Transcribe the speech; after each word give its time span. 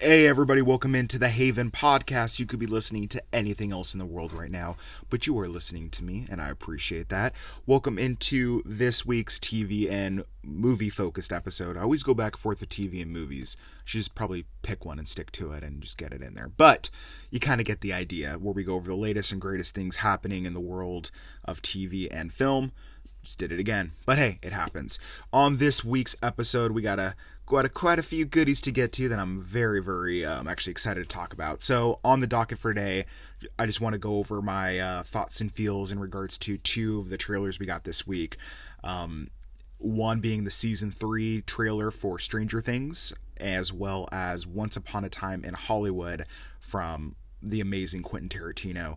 Hey, 0.00 0.28
everybody, 0.28 0.62
welcome 0.62 0.94
into 0.94 1.18
the 1.18 1.28
Haven 1.28 1.72
podcast. 1.72 2.38
You 2.38 2.46
could 2.46 2.60
be 2.60 2.68
listening 2.68 3.08
to 3.08 3.22
anything 3.32 3.72
else 3.72 3.94
in 3.94 3.98
the 3.98 4.06
world 4.06 4.32
right 4.32 4.48
now, 4.48 4.76
but 5.10 5.26
you 5.26 5.36
are 5.40 5.48
listening 5.48 5.90
to 5.90 6.04
me, 6.04 6.24
and 6.30 6.40
I 6.40 6.50
appreciate 6.50 7.08
that. 7.08 7.34
Welcome 7.66 7.98
into 7.98 8.62
this 8.64 9.04
week's 9.04 9.40
TV 9.40 9.90
and 9.90 10.22
movie 10.44 10.88
focused 10.88 11.32
episode. 11.32 11.76
I 11.76 11.80
always 11.80 12.04
go 12.04 12.14
back 12.14 12.34
and 12.34 12.40
forth 12.40 12.60
with 12.60 12.68
TV 12.68 13.02
and 13.02 13.10
movies. 13.10 13.56
I 13.58 13.82
should 13.86 13.98
just 13.98 14.14
probably 14.14 14.44
pick 14.62 14.84
one 14.84 15.00
and 15.00 15.08
stick 15.08 15.32
to 15.32 15.50
it 15.50 15.64
and 15.64 15.82
just 15.82 15.98
get 15.98 16.12
it 16.12 16.22
in 16.22 16.34
there. 16.34 16.52
But 16.56 16.90
you 17.32 17.40
kind 17.40 17.60
of 17.60 17.66
get 17.66 17.80
the 17.80 17.92
idea 17.92 18.34
where 18.34 18.54
we 18.54 18.62
go 18.62 18.74
over 18.74 18.88
the 18.88 18.96
latest 18.96 19.32
and 19.32 19.40
greatest 19.40 19.74
things 19.74 19.96
happening 19.96 20.44
in 20.44 20.54
the 20.54 20.60
world 20.60 21.10
of 21.44 21.60
TV 21.60 22.06
and 22.08 22.32
film. 22.32 22.70
Just 23.24 23.40
did 23.40 23.50
it 23.50 23.58
again. 23.58 23.90
But 24.06 24.18
hey, 24.18 24.38
it 24.42 24.52
happens. 24.52 25.00
On 25.32 25.56
this 25.56 25.84
week's 25.84 26.14
episode, 26.22 26.70
we 26.70 26.82
got 26.82 27.00
a 27.00 27.16
got 27.48 27.64
a, 27.64 27.68
quite 27.68 27.98
a 27.98 28.02
few 28.02 28.24
goodies 28.24 28.60
to 28.62 28.70
get 28.70 28.92
to 28.92 29.08
that 29.08 29.18
I'm 29.18 29.40
very, 29.40 29.82
very 29.82 30.24
um, 30.24 30.46
actually 30.46 30.72
excited 30.72 31.08
to 31.08 31.14
talk 31.14 31.32
about. 31.32 31.62
So 31.62 31.98
on 32.04 32.20
the 32.20 32.26
docket 32.26 32.58
for 32.58 32.72
today, 32.72 33.06
I 33.58 33.66
just 33.66 33.80
want 33.80 33.94
to 33.94 33.98
go 33.98 34.16
over 34.16 34.42
my 34.42 34.78
uh, 34.78 35.02
thoughts 35.02 35.40
and 35.40 35.50
feels 35.50 35.90
in 35.90 35.98
regards 35.98 36.38
to 36.38 36.58
two 36.58 37.00
of 37.00 37.10
the 37.10 37.16
trailers 37.16 37.58
we 37.58 37.66
got 37.66 37.84
this 37.84 38.06
week. 38.06 38.36
Um, 38.84 39.30
one 39.78 40.20
being 40.20 40.44
the 40.44 40.50
season 40.50 40.90
three 40.90 41.42
trailer 41.42 41.90
for 41.90 42.18
Stranger 42.18 42.60
Things, 42.60 43.12
as 43.38 43.72
well 43.72 44.08
as 44.12 44.46
Once 44.46 44.76
Upon 44.76 45.04
a 45.04 45.08
Time 45.08 45.44
in 45.44 45.54
Hollywood 45.54 46.26
from 46.58 47.14
the 47.40 47.60
amazing 47.60 48.02
Quentin 48.02 48.28
Tarantino. 48.28 48.96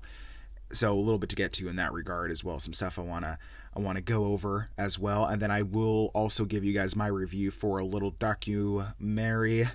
So 0.75 0.93
a 0.93 0.99
little 0.99 1.19
bit 1.19 1.29
to 1.29 1.35
get 1.35 1.53
to 1.53 1.69
in 1.69 1.75
that 1.77 1.93
regard 1.93 2.31
as 2.31 2.43
well. 2.43 2.59
Some 2.59 2.73
stuff 2.73 2.97
I 2.97 3.03
wanna 3.03 3.37
I 3.75 3.79
want 3.79 3.97
to 3.97 4.01
go 4.01 4.25
over 4.25 4.69
as 4.77 4.99
well. 4.99 5.25
And 5.25 5.41
then 5.41 5.51
I 5.51 5.61
will 5.61 6.11
also 6.13 6.45
give 6.45 6.63
you 6.63 6.73
guys 6.73 6.95
my 6.95 7.07
review 7.07 7.51
for 7.51 7.77
a 7.77 7.85
little 7.85 8.11
documentary 8.11 9.67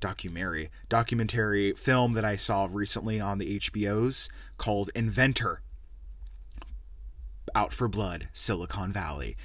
documentary 0.00 0.70
documentary 0.88 1.72
film 1.72 2.12
that 2.14 2.24
I 2.24 2.36
saw 2.36 2.68
recently 2.70 3.20
on 3.20 3.38
the 3.38 3.58
HBOs 3.58 4.28
called 4.58 4.90
Inventor. 4.94 5.60
Out 7.54 7.72
for 7.72 7.88
Blood, 7.88 8.28
Silicon 8.32 8.92
Valley. 8.92 9.36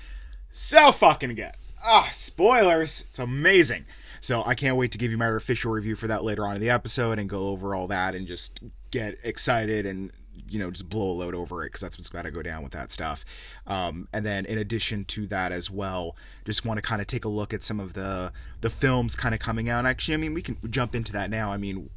So 0.50 0.92
fucking 0.92 1.36
good. 1.36 1.52
Ah, 1.84 2.10
spoilers. 2.12 3.06
It's 3.10 3.20
amazing. 3.20 3.86
So 4.22 4.44
I 4.46 4.56
can't 4.56 4.76
wait 4.78 4.92
to 4.94 4.98
give 4.98 5.12
you 5.12 5.18
my 5.18 5.28
official 5.28 5.72
review 5.72 5.96
for 5.96 6.08
that 6.08 6.24
later 6.24 6.46
on 6.46 6.56
in 6.56 6.62
the 6.62 6.70
episode 6.70 7.20
and 7.20 7.30
go 7.30 7.48
over 7.48 7.76
all 7.76 7.88
that 7.88 8.16
and 8.16 8.28
just 8.28 8.60
get 8.92 9.18
excited 9.24 9.86
and 9.86 10.12
you 10.50 10.60
know 10.60 10.72
just 10.72 10.90
blow 10.90 11.12
a 11.12 11.14
load 11.14 11.36
over 11.36 11.64
it 11.64 11.68
because 11.68 11.82
that's 11.82 11.98
what's 11.98 12.10
got 12.10 12.24
to 12.24 12.32
go 12.32 12.42
down 12.42 12.64
with 12.64 12.72
that 12.74 12.92
stuff. 12.92 13.26
Um, 13.68 14.08
and 14.14 14.26
then 14.26 14.46
in 14.46 14.58
addition 14.58 15.06
to 15.06 15.28
that 15.28 15.52
as 15.52 15.70
well 15.70 16.16
just 16.46 16.66
want 16.66 16.78
to 16.78 16.82
kind 16.82 17.02
of 17.02 17.08
take 17.08 17.26
a 17.26 17.30
look 17.30 17.54
at 17.54 17.64
some 17.64 17.80
of 17.80 17.94
the 17.94 18.32
the 18.62 18.70
films 18.70 19.16
kind 19.16 19.34
of 19.34 19.40
coming 19.40 19.70
out. 19.70 19.86
Actually 19.86 20.16
i 20.16 20.18
mean 20.18 20.34
we 20.34 20.42
can 20.42 20.58
jump 20.70 20.96
into 20.96 21.12
that 21.14 21.30
now. 21.30 21.52
I 21.52 21.58
mean 21.58 21.90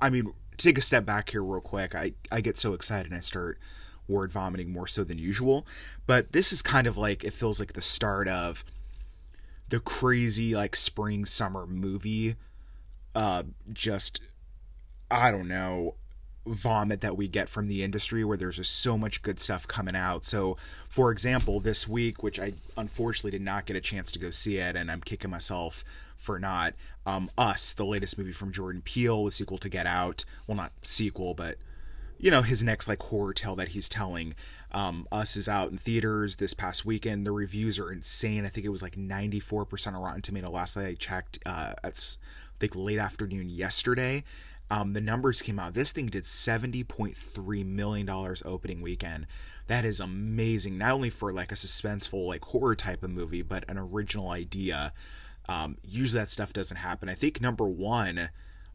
i 0.00 0.10
mean 0.10 0.32
take 0.56 0.78
a 0.78 0.80
step 0.82 1.04
back 1.04 1.30
here 1.30 1.42
real 1.42 1.60
quick. 1.60 1.94
I 1.94 2.14
i 2.32 2.40
get 2.40 2.56
so 2.56 2.74
excited 2.74 3.10
and 3.10 3.18
i 3.18 3.22
start 3.22 3.58
word 4.08 4.32
vomiting 4.32 4.70
more 4.70 4.86
so 4.86 5.04
than 5.04 5.18
usual. 5.18 5.66
But 6.06 6.32
this 6.32 6.52
is 6.52 6.62
kind 6.62 6.86
of 6.86 6.96
like 6.96 7.24
it 7.24 7.32
feels 7.32 7.58
like 7.60 7.72
the 7.72 7.82
start 7.82 8.28
of 8.28 8.64
the 9.68 9.80
crazy 9.80 10.54
like 10.54 10.76
spring 10.76 11.24
summer 11.24 11.66
movie. 11.66 12.36
Uh 13.14 13.44
just 13.72 14.20
i 15.10 15.30
don't 15.30 15.48
know 15.48 15.94
vomit 16.46 17.00
that 17.00 17.16
we 17.16 17.28
get 17.28 17.48
from 17.48 17.68
the 17.68 17.82
industry 17.82 18.24
where 18.24 18.36
there's 18.36 18.56
just 18.56 18.78
so 18.80 18.98
much 18.98 19.22
good 19.22 19.40
stuff 19.40 19.66
coming 19.66 19.96
out. 19.96 20.24
So, 20.24 20.56
for 20.88 21.10
example, 21.10 21.60
this 21.60 21.88
week, 21.88 22.22
which 22.22 22.38
I 22.38 22.54
unfortunately 22.76 23.32
did 23.32 23.42
not 23.42 23.66
get 23.66 23.76
a 23.76 23.80
chance 23.80 24.12
to 24.12 24.18
go 24.18 24.30
see 24.30 24.58
it, 24.58 24.76
and 24.76 24.90
I'm 24.90 25.00
kicking 25.00 25.30
myself 25.30 25.84
for 26.16 26.38
not, 26.38 26.74
um, 27.06 27.30
Us, 27.36 27.72
the 27.72 27.84
latest 27.84 28.18
movie 28.18 28.32
from 28.32 28.52
Jordan 28.52 28.82
Peele, 28.82 29.24
the 29.24 29.30
sequel 29.30 29.58
to 29.58 29.68
Get 29.68 29.86
Out. 29.86 30.24
Well, 30.46 30.56
not 30.56 30.72
sequel, 30.82 31.34
but 31.34 31.56
you 32.18 32.30
know 32.30 32.42
his 32.42 32.62
next 32.62 32.88
like 32.88 33.02
horror 33.02 33.34
tale 33.34 33.56
that 33.56 33.68
he's 33.68 33.88
telling. 33.88 34.34
Um, 34.72 35.06
Us 35.12 35.36
is 35.36 35.48
out 35.48 35.70
in 35.70 35.78
theaters 35.78 36.36
this 36.36 36.54
past 36.54 36.84
weekend. 36.84 37.26
The 37.26 37.32
reviews 37.32 37.78
are 37.78 37.92
insane. 37.92 38.44
I 38.44 38.48
think 38.48 38.66
it 38.66 38.70
was 38.70 38.82
like 38.82 38.96
94% 38.96 39.86
on 39.88 39.96
Rotten 39.96 40.22
Tomato 40.22 40.50
last 40.50 40.76
night 40.76 40.86
I 40.86 40.94
checked. 40.94 41.38
Uh, 41.46 41.74
it's 41.84 42.18
like 42.60 42.74
late 42.74 42.98
afternoon 42.98 43.50
yesterday 43.50 44.24
um, 44.70 44.92
the 44.92 45.00
numbers 45.00 45.42
came 45.42 45.58
out. 45.58 45.74
This 45.74 45.92
thing 45.92 46.06
did 46.06 46.24
$70.3 46.24 47.66
million 47.66 48.08
opening 48.44 48.80
weekend. 48.80 49.26
That 49.66 49.84
is 49.84 50.00
amazing. 50.00 50.78
Not 50.78 50.92
only 50.92 51.10
for 51.10 51.32
like 51.32 51.52
a 51.52 51.56
suspenseful, 51.56 52.26
like 52.26 52.44
horror 52.44 52.74
type 52.74 53.02
of 53.02 53.10
movie, 53.10 53.42
but 53.42 53.64
an 53.68 53.78
original 53.78 54.30
idea. 54.30 54.92
Um, 55.48 55.76
usually 55.82 56.20
that 56.20 56.30
stuff 56.30 56.52
doesn't 56.52 56.78
happen. 56.78 57.08
I 57.08 57.14
think 57.14 57.40
number 57.40 57.66
one 57.66 58.30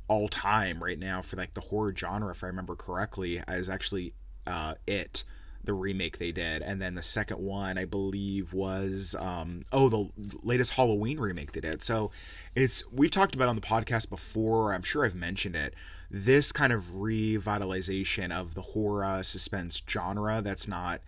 all 0.08 0.28
time 0.28 0.84
right 0.84 0.98
now 0.98 1.22
for 1.22 1.36
like 1.36 1.54
the 1.54 1.62
horror 1.62 1.94
genre, 1.96 2.32
if 2.32 2.44
I 2.44 2.48
remember 2.48 2.76
correctly, 2.76 3.42
is 3.48 3.70
actually 3.70 4.14
uh, 4.48 4.76
It 4.88 5.24
the 5.64 5.74
remake 5.74 6.18
they 6.18 6.32
did 6.32 6.62
and 6.62 6.82
then 6.82 6.96
the 6.96 7.04
second 7.04 7.38
one 7.38 7.78
i 7.78 7.86
believe 7.86 8.54
was 8.54 9.16
um 9.20 9.64
oh 9.72 9.90
the 9.90 10.10
latest 10.42 10.72
halloween 10.72 11.20
remake 11.20 11.52
they 11.52 11.60
did. 11.60 11.82
So 11.84 12.12
it's 12.56 12.84
we've 12.92 13.12
talked 13.12 13.36
about 13.36 13.50
on 13.50 13.56
the 13.56 13.62
podcast 13.62 14.10
before 14.10 14.74
i'm 14.74 14.84
sure 14.84 15.06
i've 15.06 15.16
mentioned 15.16 15.56
it. 15.56 15.74
This 16.12 16.52
kind 16.52 16.74
of 16.74 16.86
revitalization 16.94 18.32
of 18.32 18.56
the 18.56 18.62
horror 18.62 19.22
suspense 19.22 19.82
genre 19.88 20.42
that's 20.42 20.68
not 20.68 21.02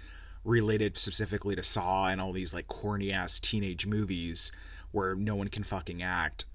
related 0.44 0.98
specifically 0.98 1.56
to 1.56 1.64
saw 1.64 2.08
and 2.08 2.20
all 2.20 2.32
these 2.32 2.54
like 2.54 2.68
corny 2.68 3.12
ass 3.12 3.40
teenage 3.40 3.86
movies 3.86 4.52
where 4.92 5.16
no 5.16 5.36
one 5.36 5.48
can 5.48 5.64
fucking 5.64 6.02
act 6.02 6.46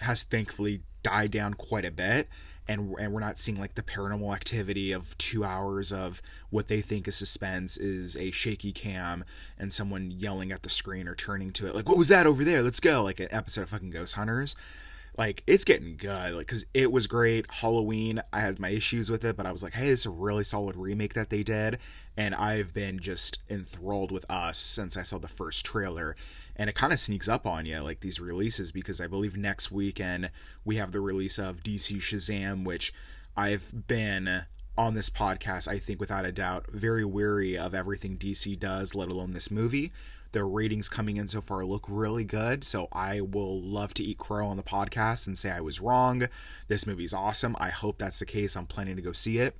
has 0.00 0.22
thankfully 0.22 0.82
died 1.02 1.30
down 1.30 1.54
quite 1.54 1.84
a 1.84 1.90
bit 1.90 2.28
and 2.66 2.94
and 2.98 3.12
we're 3.12 3.20
not 3.20 3.38
seeing 3.38 3.58
like 3.58 3.74
the 3.74 3.82
paranormal 3.82 4.34
activity 4.34 4.92
of 4.92 5.16
two 5.18 5.44
hours 5.44 5.92
of 5.92 6.22
what 6.50 6.68
they 6.68 6.80
think 6.80 7.06
is 7.06 7.16
suspense 7.16 7.76
is 7.76 8.16
a 8.16 8.30
shaky 8.30 8.72
cam 8.72 9.24
and 9.58 9.72
someone 9.72 10.10
yelling 10.10 10.52
at 10.52 10.62
the 10.62 10.70
screen 10.70 11.06
or 11.06 11.14
turning 11.14 11.52
to 11.52 11.66
it 11.66 11.74
like 11.74 11.88
what 11.88 11.98
was 11.98 12.08
that 12.08 12.26
over 12.26 12.44
there? 12.44 12.62
Let's 12.62 12.80
go 12.80 13.02
like 13.02 13.20
an 13.20 13.28
episode 13.30 13.62
of 13.62 13.70
fucking 13.70 13.90
ghost 13.90 14.14
hunters. 14.14 14.56
Like 15.16 15.44
it's 15.46 15.64
getting 15.64 15.96
good 15.96 16.34
like 16.34 16.46
because 16.46 16.66
it 16.74 16.90
was 16.90 17.06
great. 17.06 17.50
Halloween 17.50 18.20
i 18.32 18.40
had 18.40 18.58
my 18.58 18.70
issues 18.70 19.10
with 19.10 19.24
it 19.24 19.36
but 19.36 19.46
i 19.46 19.52
was 19.52 19.62
like 19.62 19.74
hey 19.74 19.90
this 19.90 20.00
is 20.00 20.06
a 20.06 20.10
really 20.10 20.44
solid 20.44 20.76
remake 20.76 21.14
that 21.14 21.30
they 21.30 21.42
did 21.42 21.78
and 22.16 22.34
i've 22.34 22.72
been 22.72 22.98
just 22.98 23.38
enthralled 23.48 24.10
with 24.10 24.24
us 24.30 24.58
since 24.58 24.96
i 24.96 25.02
saw 25.02 25.18
the 25.18 25.28
first 25.28 25.64
trailer 25.64 26.16
and 26.56 26.70
it 26.70 26.74
kind 26.74 26.92
of 26.92 27.00
sneaks 27.00 27.28
up 27.28 27.46
on 27.46 27.66
you 27.66 27.80
like 27.80 28.00
these 28.00 28.20
releases 28.20 28.72
because 28.72 29.00
I 29.00 29.06
believe 29.06 29.36
next 29.36 29.72
weekend 29.72 30.30
we 30.64 30.76
have 30.76 30.92
the 30.92 31.00
release 31.00 31.38
of 31.38 31.62
DC 31.62 31.98
Shazam, 31.98 32.64
which 32.64 32.92
I've 33.36 33.86
been 33.88 34.44
on 34.76 34.94
this 34.94 35.10
podcast, 35.10 35.68
I 35.68 35.78
think 35.78 36.00
without 36.00 36.24
a 36.24 36.32
doubt, 36.32 36.66
very 36.72 37.04
weary 37.04 37.56
of 37.56 37.74
everything 37.74 38.16
DC 38.16 38.58
does, 38.58 38.94
let 38.94 39.10
alone 39.10 39.32
this 39.32 39.50
movie. 39.50 39.92
Their 40.32 40.48
ratings 40.48 40.88
coming 40.88 41.16
in 41.16 41.28
so 41.28 41.40
far 41.40 41.64
look 41.64 41.84
really 41.88 42.24
good, 42.24 42.64
so 42.64 42.88
I 42.90 43.20
will 43.20 43.60
love 43.62 43.94
to 43.94 44.02
eat 44.02 44.18
crow 44.18 44.46
on 44.46 44.56
the 44.56 44.64
podcast 44.64 45.28
and 45.28 45.38
say 45.38 45.50
I 45.50 45.60
was 45.60 45.80
wrong. 45.80 46.28
This 46.66 46.88
movie's 46.88 47.14
awesome. 47.14 47.54
I 47.60 47.70
hope 47.70 47.98
that's 47.98 48.18
the 48.18 48.26
case. 48.26 48.56
I'm 48.56 48.66
planning 48.66 48.96
to 48.96 49.02
go 49.02 49.12
see 49.12 49.38
it. 49.38 49.56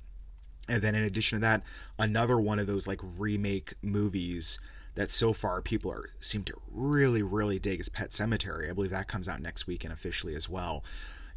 And 0.67 0.81
then 0.81 0.95
in 0.95 1.03
addition 1.03 1.37
to 1.37 1.41
that, 1.43 1.61
another 1.97 2.37
one 2.37 2.59
of 2.59 2.67
those 2.67 2.87
like 2.87 2.99
remake 3.17 3.75
movies 3.81 4.59
that 4.95 5.11
so 5.11 5.33
far 5.33 5.61
people 5.61 5.91
are 5.91 6.09
seem 6.19 6.43
to 6.43 6.59
really 6.71 7.21
really 7.21 7.59
dig 7.59 7.79
is 7.79 7.89
Pet 7.89 8.11
Sematary. 8.11 8.69
I 8.69 8.73
believe 8.73 8.91
that 8.91 9.07
comes 9.07 9.27
out 9.27 9.41
next 9.41 9.67
weekend 9.67 9.93
officially 9.93 10.35
as 10.35 10.49
well. 10.49 10.83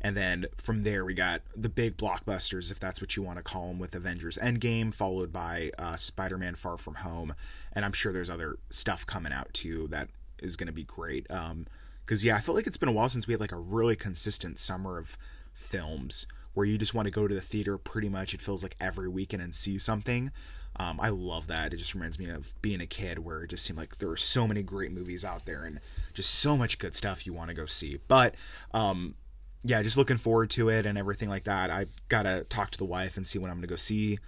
And 0.01 0.17
then 0.17 0.47
from 0.57 0.85
there 0.85 1.05
we 1.05 1.15
got 1.15 1.43
the 1.57 1.69
big 1.69 1.97
blockbusters, 1.97 2.71
if 2.71 2.79
that's 2.79 3.01
what 3.01 3.17
you 3.17 3.23
want 3.23 3.39
to 3.39 3.43
call 3.43 3.69
them, 3.69 3.81
with 3.81 3.95
Avengers 3.95 4.39
Endgame, 4.39 4.95
followed 4.95 5.33
by 5.33 5.73
uh, 5.77 5.97
Spider-Man: 5.97 6.55
Far 6.55 6.77
From 6.77 6.95
Home, 6.97 7.35
and 7.73 7.85
I'm 7.85 7.93
sure 7.93 8.13
there's 8.13 8.31
other 8.31 8.59
stuff 8.71 9.05
coming 9.07 9.33
out 9.33 9.53
too 9.53 9.89
that 9.89 10.09
is 10.41 10.57
going 10.57 10.69
to 10.69 10.73
be 10.73 10.85
great. 10.85 11.29
Um, 11.31 11.67
because 12.05 12.25
yeah, 12.25 12.37
I 12.37 12.41
feel 12.41 12.55
like 12.55 12.67
it's 12.67 12.79
been 12.79 12.89
a 12.89 12.93
while 12.93 13.11
since 13.11 13.27
we 13.27 13.35
had 13.35 13.41
like 13.41 13.53
a 13.53 13.57
really 13.57 13.95
consistent 13.95 14.59
summer 14.59 14.97
of 14.97 15.19
films 15.53 16.27
where 16.55 16.65
you 16.65 16.79
just 16.79 16.95
want 16.95 17.05
to 17.05 17.11
go 17.13 17.29
to 17.29 17.35
the 17.35 17.41
theater 17.41 17.77
pretty 17.77 18.09
much. 18.09 18.33
It 18.33 18.41
feels 18.41 18.63
like 18.63 18.77
every 18.81 19.09
weekend 19.09 19.43
and 19.43 19.55
see 19.55 19.79
something. 19.79 20.33
Um, 20.79 21.01
I 21.01 21.09
love 21.09 21.49
that. 21.49 21.73
It 21.73 21.79
just 21.79 21.95
reminds 21.95 22.19
me 22.19 22.31
of 22.31 22.53
being 22.63 22.81
a 22.81 22.87
kid 22.87 23.19
where 23.19 23.43
it 23.43 23.51
just 23.51 23.65
seemed 23.65 23.79
like 23.79 23.99
there 23.99 24.09
were 24.09 24.17
so 24.17 24.47
many 24.47 24.63
great 24.63 24.93
movies 24.93 25.25
out 25.25 25.45
there 25.45 25.65
and 25.65 25.81
just 26.15 26.35
so 26.37 26.57
much 26.57 26.79
good 26.79 26.95
stuff 26.95 27.27
you 27.27 27.33
want 27.33 27.49
to 27.49 27.55
go 27.55 27.67
see. 27.67 27.99
But 28.07 28.35
um, 28.73 29.17
yeah, 29.65 29.83
just 29.83 29.97
looking 29.97 30.19
forward 30.19 30.51
to 30.51 30.69
it 30.69 30.87
and 30.87 30.97
everything 30.97 31.29
like 31.29 31.45
that. 31.45 31.71
I 31.71 31.87
gotta 32.09 32.45
talk 32.49 32.71
to 32.71 32.79
the 32.79 32.85
wife 32.85 33.17
and 33.17 33.27
see 33.27 33.39
when 33.39 33.51
I'm 33.51 33.57
gonna 33.57 33.67
go 33.67 33.77
see 33.77 34.19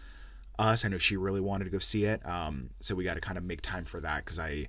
us. 0.58 0.84
I 0.84 0.88
know 0.88 0.98
she 0.98 1.16
really 1.16 1.40
wanted 1.40 1.64
to 1.64 1.70
go 1.70 1.78
see 1.78 2.04
it, 2.04 2.24
um, 2.26 2.70
so 2.80 2.94
we 2.94 3.04
got 3.04 3.14
to 3.14 3.20
kind 3.20 3.38
of 3.38 3.44
make 3.44 3.62
time 3.62 3.84
for 3.84 4.00
that 4.00 4.24
because 4.24 4.38
I. 4.38 4.66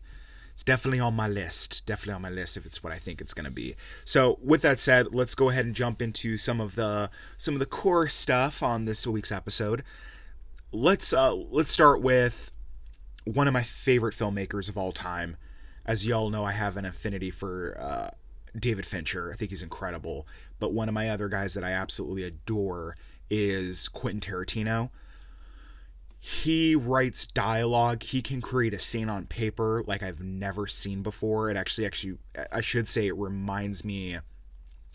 It's 0.53 0.65
definitely 0.65 0.99
on 0.99 1.15
my 1.15 1.29
list. 1.29 1.85
Definitely 1.87 2.15
on 2.15 2.21
my 2.21 2.29
list 2.29 2.57
if 2.57 2.65
it's 2.65 2.83
what 2.83 2.91
I 2.91 2.99
think 2.99 3.21
it's 3.21 3.33
to 3.33 3.49
be. 3.49 3.75
So, 4.03 4.37
with 4.43 4.61
that 4.63 4.81
said, 4.81 5.15
let's 5.15 5.33
go 5.33 5.49
ahead 5.49 5.65
and 5.65 5.73
jump 5.73 6.01
into 6.01 6.35
some 6.35 6.59
of 6.59 6.75
the 6.75 7.09
some 7.37 7.55
of 7.55 7.61
the 7.61 7.65
core 7.65 8.09
stuff 8.09 8.61
on 8.61 8.83
this 8.83 9.07
week's 9.07 9.31
episode 9.31 9.81
let's 10.71 11.13
uh, 11.13 11.33
let's 11.33 11.71
start 11.71 12.01
with 12.01 12.51
one 13.25 13.47
of 13.47 13.53
my 13.53 13.63
favorite 13.63 14.15
filmmakers 14.15 14.69
of 14.69 14.77
all 14.77 14.91
time. 14.91 15.37
As 15.85 16.05
y'all 16.05 16.29
know, 16.29 16.43
I 16.43 16.51
have 16.51 16.77
an 16.77 16.85
affinity 16.85 17.31
for 17.31 17.77
uh, 17.79 18.09
David 18.57 18.85
Fincher. 18.85 19.31
I 19.31 19.35
think 19.35 19.51
he's 19.51 19.63
incredible. 19.63 20.27
but 20.59 20.73
one 20.73 20.87
of 20.87 20.93
my 20.93 21.09
other 21.09 21.27
guys 21.27 21.55
that 21.55 21.63
I 21.63 21.71
absolutely 21.71 22.23
adore 22.23 22.95
is 23.29 23.87
Quentin 23.87 24.19
Tarantino. 24.19 24.91
He 26.19 26.75
writes 26.75 27.25
dialogue. 27.25 28.03
He 28.03 28.21
can 28.21 28.41
create 28.41 28.75
a 28.75 28.79
scene 28.79 29.09
on 29.09 29.25
paper 29.25 29.83
like 29.87 30.03
I've 30.03 30.21
never 30.21 30.67
seen 30.67 31.01
before. 31.01 31.49
It 31.49 31.57
actually, 31.57 31.87
actually, 31.87 32.19
I 32.51 32.61
should 32.61 32.87
say, 32.87 33.07
it 33.07 33.17
reminds 33.17 33.83
me 33.83 34.19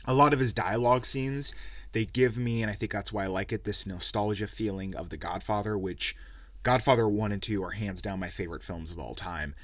a 0.05 0.15
lot 0.15 0.33
of 0.33 0.39
his 0.39 0.53
dialogue 0.53 1.05
scenes. 1.05 1.53
They 1.97 2.05
give 2.05 2.37
me, 2.37 2.61
and 2.61 2.71
I 2.71 2.75
think 2.75 2.93
that's 2.93 3.11
why 3.11 3.25
I 3.25 3.29
like 3.29 3.55
it, 3.55 3.65
this 3.65 3.87
nostalgia 3.87 4.47
feeling 4.47 4.95
of 4.95 5.09
The 5.09 5.17
Godfather, 5.17 5.79
which 5.79 6.15
Godfather 6.63 7.09
1 7.09 7.33
and 7.33 7.41
2 7.41 7.65
are 7.65 7.71
hands 7.71 8.03
down 8.03 8.21
my 8.21 8.29
favorite 8.29 8.63
films 8.63 8.93
of 8.93 8.99
all 8.99 9.15
time. 9.15 9.55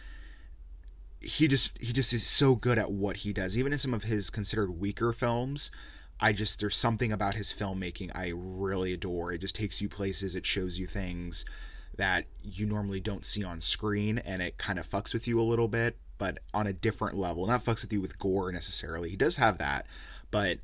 He 1.20 1.46
just 1.46 1.76
he 1.78 1.92
just 1.92 2.14
is 2.14 2.26
so 2.26 2.54
good 2.54 2.78
at 2.78 2.90
what 2.90 3.18
he 3.18 3.34
does. 3.34 3.58
Even 3.58 3.74
in 3.74 3.78
some 3.78 3.92
of 3.92 4.04
his 4.04 4.30
considered 4.30 4.80
weaker 4.80 5.12
films 5.12 5.70
i 6.20 6.32
just 6.32 6.58
there's 6.58 6.74
something 6.74 7.12
about 7.12 7.34
his 7.34 7.52
filmmaking 7.52 8.10
i 8.14 8.32
really 8.34 8.94
adore. 8.94 9.30
It 9.30 9.42
just 9.42 9.54
takes 9.54 9.82
you 9.82 9.90
places 9.90 10.34
it 10.34 10.46
shows 10.46 10.78
you 10.78 10.86
things 10.86 11.44
that 11.98 12.24
you 12.42 12.64
normally 12.64 13.00
don't 13.00 13.26
see 13.26 13.44
on 13.44 13.60
screen 13.60 14.16
and 14.16 14.40
it 14.40 14.56
kind 14.56 14.78
of 14.78 14.88
fucks 14.88 15.12
with 15.12 15.28
you 15.28 15.38
a 15.38 15.42
little 15.42 15.68
bit 15.68 15.98
but 16.16 16.38
on 16.54 16.66
a 16.66 16.72
different 16.72 17.18
level. 17.18 17.46
Not 17.46 17.62
fucks 17.62 17.82
with 17.82 17.92
you 17.92 18.00
with 18.00 18.18
gore 18.18 18.50
necessarily. 18.52 19.10
He 19.10 19.16
does 19.16 19.36
have 19.36 19.58
that 19.58 19.86
but 20.30 20.60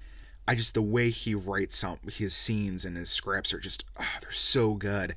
i 0.49 0.55
just 0.57 0.75
the 0.75 0.83
way 0.83 1.11
he 1.11 1.35
writes 1.35 1.79
some 1.79 1.99
his 2.11 2.35
scenes 2.35 2.85
and 2.85 2.97
his 2.97 3.09
scripts 3.09 3.55
are 3.55 3.61
just 3.61 3.85
oh, 4.01 4.17
they're 4.21 4.33
so 4.33 4.75
good 4.75 5.15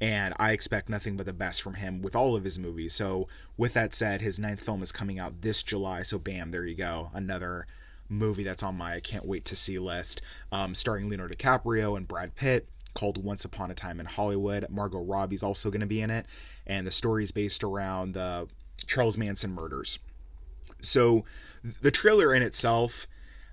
and 0.00 0.32
I 0.38 0.52
expect 0.52 0.88
nothing 0.88 1.16
but 1.16 1.26
the 1.26 1.32
best 1.32 1.60
from 1.60 1.74
him 1.74 2.00
with 2.00 2.16
all 2.16 2.34
of 2.34 2.44
his 2.44 2.58
movies. 2.58 2.94
So, 2.94 3.28
with 3.56 3.74
that 3.74 3.92
said, 3.92 4.22
his 4.22 4.38
ninth 4.38 4.60
film 4.60 4.82
is 4.82 4.92
coming 4.92 5.18
out 5.18 5.42
this 5.42 5.62
July. 5.62 6.02
So, 6.04 6.18
bam, 6.18 6.50
there 6.50 6.64
you 6.64 6.74
go, 6.74 7.10
another 7.12 7.66
movie 8.08 8.42
that's 8.42 8.62
on 8.62 8.76
my 8.76 8.94
I 8.94 9.00
can't 9.00 9.26
wait 9.26 9.44
to 9.46 9.56
see 9.56 9.78
list, 9.78 10.22
um, 10.50 10.74
starring 10.74 11.08
Leonardo 11.08 11.34
DiCaprio 11.34 11.96
and 11.96 12.08
Brad 12.08 12.34
Pitt. 12.34 12.68
Called 12.92 13.22
Once 13.22 13.44
Upon 13.44 13.70
a 13.70 13.74
Time 13.74 14.00
in 14.00 14.06
Hollywood. 14.06 14.66
Margot 14.68 14.98
Robbie's 14.98 15.44
also 15.44 15.70
going 15.70 15.80
to 15.80 15.86
be 15.86 16.00
in 16.00 16.10
it, 16.10 16.26
and 16.66 16.84
the 16.84 16.90
story 16.90 17.22
is 17.22 17.30
based 17.30 17.62
around 17.62 18.14
the 18.14 18.48
Charles 18.84 19.16
Manson 19.16 19.52
murders. 19.52 20.00
So, 20.82 21.24
the 21.80 21.92
trailer 21.92 22.34
in 22.34 22.42
itself, 22.42 23.06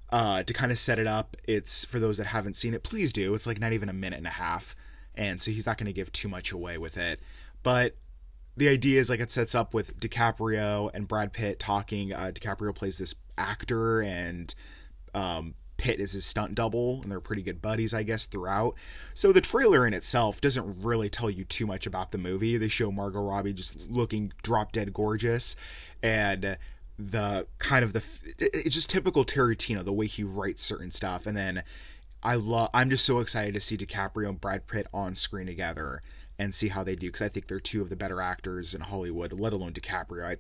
uh, 0.09 0.44
to 0.44 0.54
kind 0.54 0.71
of 0.71 0.80
set 0.80 1.00
it 1.00 1.07
up, 1.07 1.36
it's 1.45 1.86
for 1.86 2.00
those 2.00 2.18
that 2.18 2.27
haven't 2.27 2.56
seen 2.56 2.74
it, 2.74 2.83
please 2.83 3.12
do. 3.12 3.33
It's 3.33 3.48
like 3.48 3.59
not 3.59 3.74
even 3.74 3.89
a 3.89 3.94
minute 3.94 4.18
and 4.18 4.27
a 4.27 4.31
half 4.31 4.75
and 5.18 5.42
so 5.42 5.51
he's 5.51 5.65
not 5.65 5.77
going 5.77 5.88
to 5.88 5.94
give 5.94 6.12
too 6.12 6.30
much 6.30 6.51
away 6.51 6.77
with 6.77 6.95
it. 6.95 7.19
But 7.63 7.95
the 8.56 8.69
idea 8.69 9.00
is 9.00 9.09
like 9.09 9.19
it 9.19 9.31
sets 9.31 9.56
up 9.56 9.74
with 9.74 10.00
DiCaprio 10.00 10.92
and 10.94 11.07
Brad 11.07 11.33
Pitt 11.33 11.59
talking. 11.59 12.13
Uh, 12.13 12.31
DiCaprio 12.33 12.74
plays 12.74 12.98
this 12.98 13.15
actor, 13.38 14.01
and 14.01 14.54
um, 15.13 15.56
Pitt 15.77 16.00
is 16.00 16.13
his 16.13 16.25
stunt 16.25 16.56
double, 16.56 17.01
and 17.01 17.12
they're 17.12 17.19
pretty 17.19 17.42
good 17.42 17.62
buddies, 17.62 17.94
I 17.94 18.03
guess, 18.03 18.25
throughout. 18.25 18.75
So 19.15 19.31
the 19.31 19.42
trailer 19.42 19.86
in 19.86 19.94
itself 19.94 20.39
doesn't 20.39 20.83
really 20.83 21.10
tell 21.10 21.30
you 21.30 21.44
too 21.44 21.65
much 21.65 21.88
about 21.88 22.12
the 22.12 22.18
movie. 22.19 22.57
They 22.57 22.68
show 22.68 22.92
Margot 22.92 23.21
Robbie 23.21 23.53
just 23.53 23.89
looking 23.89 24.31
drop 24.44 24.71
dead 24.71 24.94
gorgeous, 24.94 25.56
and 26.01 26.57
the 26.99 27.45
kind 27.59 27.85
of 27.85 27.94
the 27.94 28.03
it's 28.39 28.73
just 28.73 28.89
typical 28.89 29.23
Tarantino 29.23 29.83
the 29.83 29.94
way 29.94 30.07
he 30.07 30.23
writes 30.23 30.63
certain 30.63 30.91
stuff, 30.91 31.25
and 31.25 31.38
then 31.38 31.63
I 32.23 32.35
love. 32.35 32.69
I'm 32.73 32.89
just 32.89 33.05
so 33.05 33.19
excited 33.19 33.53
to 33.53 33.61
see 33.61 33.77
DiCaprio 33.77 34.29
and 34.29 34.41
Brad 34.41 34.67
Pitt 34.67 34.88
on 34.94 35.15
screen 35.15 35.47
together 35.47 36.01
and 36.39 36.53
see 36.53 36.67
how 36.69 36.83
they 36.83 36.95
do 36.95 37.07
because 37.07 37.21
I 37.21 37.29
think 37.29 37.47
they're 37.47 37.59
two 37.59 37.81
of 37.81 37.89
the 37.89 37.95
better 37.95 38.21
actors 38.21 38.73
in 38.73 38.81
Hollywood. 38.81 39.33
Let 39.33 39.53
alone 39.53 39.73
DiCaprio. 39.73 40.25
I, 40.25 40.38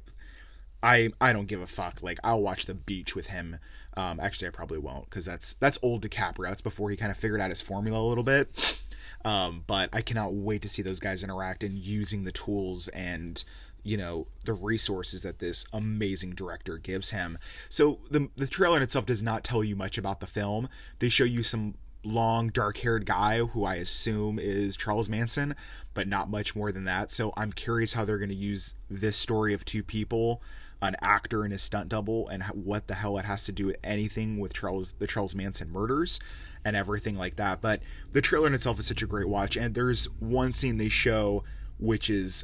I, 0.83 1.09
I 1.19 1.33
don't 1.33 1.47
give 1.47 1.61
a 1.61 1.67
fuck. 1.67 2.01
Like 2.01 2.19
I'll 2.23 2.41
watch 2.41 2.65
The 2.65 2.73
Beach 2.73 3.15
with 3.15 3.27
him. 3.27 3.59
Um, 3.95 4.19
actually, 4.19 4.47
I 4.47 4.51
probably 4.51 4.79
won't 4.79 5.09
because 5.09 5.25
that's 5.25 5.53
that's 5.59 5.79
old 5.81 6.07
DiCaprio. 6.07 6.49
That's 6.49 6.61
before 6.61 6.89
he 6.89 6.97
kind 6.97 7.11
of 7.11 7.17
figured 7.17 7.41
out 7.41 7.49
his 7.49 7.61
formula 7.61 7.99
a 7.99 8.07
little 8.07 8.23
bit. 8.23 8.81
Um, 9.25 9.63
but 9.67 9.89
I 9.91 10.01
cannot 10.01 10.33
wait 10.33 10.61
to 10.61 10.69
see 10.69 10.81
those 10.81 10.99
guys 10.99 11.23
interact 11.23 11.63
and 11.63 11.77
using 11.77 12.23
the 12.23 12.31
tools 12.31 12.87
and 12.89 13.43
you 13.87 13.97
know 13.97 14.27
the 14.45 14.53
resources 14.53 15.21
that 15.23 15.39
this 15.39 15.65
amazing 15.71 16.31
director 16.31 16.77
gives 16.77 17.11
him. 17.11 17.37
So 17.69 17.99
the 18.09 18.29
the 18.35 18.47
trailer 18.47 18.77
in 18.77 18.83
itself 18.83 19.05
does 19.05 19.23
not 19.23 19.43
tell 19.43 19.63
you 19.63 19.75
much 19.75 19.97
about 19.97 20.19
the 20.19 20.27
film. 20.27 20.69
They 20.99 21.09
show 21.09 21.23
you 21.23 21.43
some 21.43 21.75
long 22.03 22.49
dark-haired 22.49 23.05
guy 23.05 23.39
who 23.39 23.65
I 23.65 23.75
assume 23.75 24.39
is 24.39 24.77
Charles 24.77 25.09
Manson, 25.09 25.55
but 25.93 26.07
not 26.07 26.29
much 26.29 26.55
more 26.55 26.71
than 26.71 26.85
that. 26.85 27.11
So 27.11 27.33
I'm 27.35 27.51
curious 27.51 27.93
how 27.93 28.05
they're 28.05 28.17
going 28.17 28.29
to 28.29 28.35
use 28.35 28.75
this 28.89 29.17
story 29.17 29.53
of 29.53 29.65
two 29.65 29.83
people, 29.83 30.41
an 30.81 30.95
actor 31.01 31.43
and 31.43 31.51
his 31.51 31.63
stunt 31.63 31.89
double, 31.89 32.27
and 32.29 32.43
what 32.43 32.87
the 32.87 32.95
hell 32.95 33.17
it 33.17 33.25
has 33.25 33.45
to 33.45 33.51
do 33.51 33.65
with 33.65 33.77
anything 33.83 34.37
with 34.39 34.53
Charles 34.53 34.93
the 34.99 35.07
Charles 35.07 35.35
Manson 35.35 35.71
murders 35.71 36.19
and 36.63 36.75
everything 36.75 37.15
like 37.15 37.37
that. 37.37 37.61
But 37.61 37.81
the 38.11 38.21
trailer 38.21 38.47
in 38.47 38.53
itself 38.53 38.79
is 38.79 38.87
such 38.87 39.01
a 39.01 39.07
great 39.07 39.27
watch, 39.27 39.55
and 39.55 39.73
there's 39.75 40.05
one 40.19 40.53
scene 40.53 40.77
they 40.77 40.89
show 40.89 41.43
which 41.79 42.09
is 42.09 42.43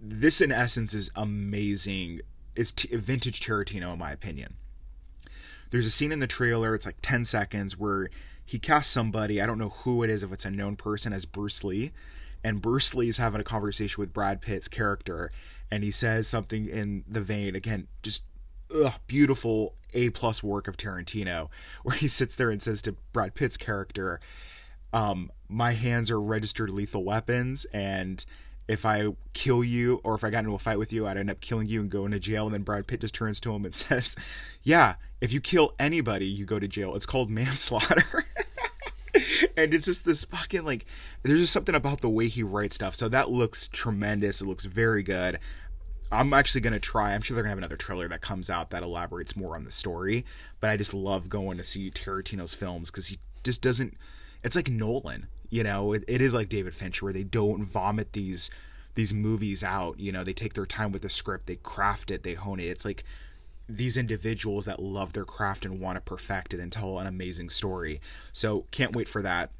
this 0.00 0.40
in 0.40 0.52
essence 0.52 0.94
is 0.94 1.10
amazing. 1.14 2.20
It's 2.54 2.72
t- 2.72 2.94
vintage 2.96 3.40
Tarantino 3.40 3.92
in 3.92 3.98
my 3.98 4.12
opinion. 4.12 4.56
There's 5.70 5.86
a 5.86 5.90
scene 5.90 6.12
in 6.12 6.20
the 6.20 6.26
trailer, 6.26 6.74
it's 6.74 6.86
like 6.86 6.96
10 7.02 7.24
seconds, 7.24 7.76
where 7.76 8.08
he 8.44 8.58
casts 8.58 8.92
somebody, 8.92 9.40
I 9.40 9.46
don't 9.46 9.58
know 9.58 9.70
who 9.70 10.02
it 10.02 10.10
is, 10.10 10.22
if 10.22 10.32
it's 10.32 10.44
a 10.44 10.50
known 10.50 10.76
person, 10.76 11.12
as 11.12 11.24
Bruce 11.24 11.64
Lee. 11.64 11.92
And 12.44 12.62
Bruce 12.62 12.94
Lee 12.94 13.08
is 13.08 13.18
having 13.18 13.40
a 13.40 13.44
conversation 13.44 14.00
with 14.00 14.12
Brad 14.12 14.40
Pitt's 14.40 14.68
character, 14.68 15.32
and 15.70 15.82
he 15.82 15.90
says 15.90 16.28
something 16.28 16.68
in 16.68 17.04
the 17.08 17.20
vein, 17.20 17.56
again, 17.56 17.88
just 18.02 18.22
ugh, 18.72 18.94
beautiful 19.08 19.74
A 19.94 20.10
plus 20.10 20.42
work 20.42 20.68
of 20.68 20.76
Tarantino, 20.76 21.48
where 21.82 21.96
he 21.96 22.06
sits 22.06 22.36
there 22.36 22.50
and 22.50 22.62
says 22.62 22.80
to 22.82 22.92
Brad 23.12 23.34
Pitt's 23.34 23.56
character, 23.56 24.20
um, 24.92 25.32
My 25.48 25.72
hands 25.72 26.08
are 26.10 26.20
registered 26.20 26.70
lethal 26.70 27.02
weapons, 27.02 27.64
and 27.72 28.24
if 28.68 28.84
I 28.84 29.08
kill 29.32 29.62
you 29.62 30.00
or 30.02 30.14
if 30.14 30.24
I 30.24 30.30
got 30.30 30.44
into 30.44 30.54
a 30.54 30.58
fight 30.58 30.78
with 30.78 30.92
you, 30.92 31.06
I'd 31.06 31.16
end 31.16 31.30
up 31.30 31.40
killing 31.40 31.68
you 31.68 31.80
and 31.80 31.90
going 31.90 32.10
to 32.10 32.18
jail. 32.18 32.46
And 32.46 32.54
then 32.54 32.62
Brad 32.62 32.86
Pitt 32.86 33.00
just 33.00 33.14
turns 33.14 33.38
to 33.40 33.52
him 33.52 33.64
and 33.64 33.74
says, 33.74 34.16
Yeah, 34.62 34.94
if 35.20 35.32
you 35.32 35.40
kill 35.40 35.74
anybody, 35.78 36.26
you 36.26 36.44
go 36.44 36.58
to 36.58 36.68
jail. 36.68 36.94
It's 36.94 37.06
called 37.06 37.30
manslaughter. 37.30 38.24
and 39.56 39.72
it's 39.72 39.86
just 39.86 40.04
this 40.04 40.24
fucking 40.24 40.64
like, 40.64 40.86
there's 41.22 41.40
just 41.40 41.52
something 41.52 41.74
about 41.74 42.00
the 42.00 42.10
way 42.10 42.28
he 42.28 42.42
writes 42.42 42.74
stuff. 42.74 42.94
So 42.94 43.08
that 43.08 43.30
looks 43.30 43.68
tremendous. 43.68 44.40
It 44.40 44.46
looks 44.46 44.64
very 44.64 45.02
good. 45.02 45.38
I'm 46.10 46.32
actually 46.32 46.60
going 46.60 46.72
to 46.72 46.80
try. 46.80 47.14
I'm 47.14 47.22
sure 47.22 47.34
they're 47.34 47.42
going 47.42 47.50
to 47.50 47.56
have 47.56 47.58
another 47.58 47.76
trailer 47.76 48.08
that 48.08 48.20
comes 48.20 48.48
out 48.48 48.70
that 48.70 48.84
elaborates 48.84 49.34
more 49.36 49.56
on 49.56 49.64
the 49.64 49.72
story. 49.72 50.24
But 50.60 50.70
I 50.70 50.76
just 50.76 50.94
love 50.94 51.28
going 51.28 51.58
to 51.58 51.64
see 51.64 51.90
Tarantino's 51.90 52.54
films 52.54 52.90
because 52.90 53.08
he 53.08 53.18
just 53.42 53.62
doesn't. 53.62 53.96
It's 54.44 54.54
like 54.54 54.68
Nolan 54.68 55.26
you 55.50 55.62
know 55.62 55.92
it, 55.92 56.04
it 56.08 56.20
is 56.20 56.34
like 56.34 56.48
david 56.48 56.74
fincher 56.74 57.04
where 57.04 57.12
they 57.12 57.24
don't 57.24 57.64
vomit 57.64 58.12
these 58.12 58.50
these 58.94 59.12
movies 59.12 59.62
out 59.62 59.98
you 60.00 60.10
know 60.10 60.24
they 60.24 60.32
take 60.32 60.54
their 60.54 60.66
time 60.66 60.92
with 60.92 61.02
the 61.02 61.10
script 61.10 61.46
they 61.46 61.56
craft 61.56 62.10
it 62.10 62.22
they 62.22 62.34
hone 62.34 62.60
it 62.60 62.64
it's 62.64 62.84
like 62.84 63.04
these 63.68 63.96
individuals 63.96 64.64
that 64.64 64.80
love 64.80 65.12
their 65.12 65.24
craft 65.24 65.64
and 65.64 65.80
want 65.80 65.96
to 65.96 66.00
perfect 66.00 66.54
it 66.54 66.60
and 66.60 66.70
tell 66.70 66.98
an 66.98 67.06
amazing 67.06 67.50
story 67.50 68.00
so 68.32 68.64
can't 68.70 68.94
wait 68.94 69.08
for 69.08 69.22
that 69.22 69.50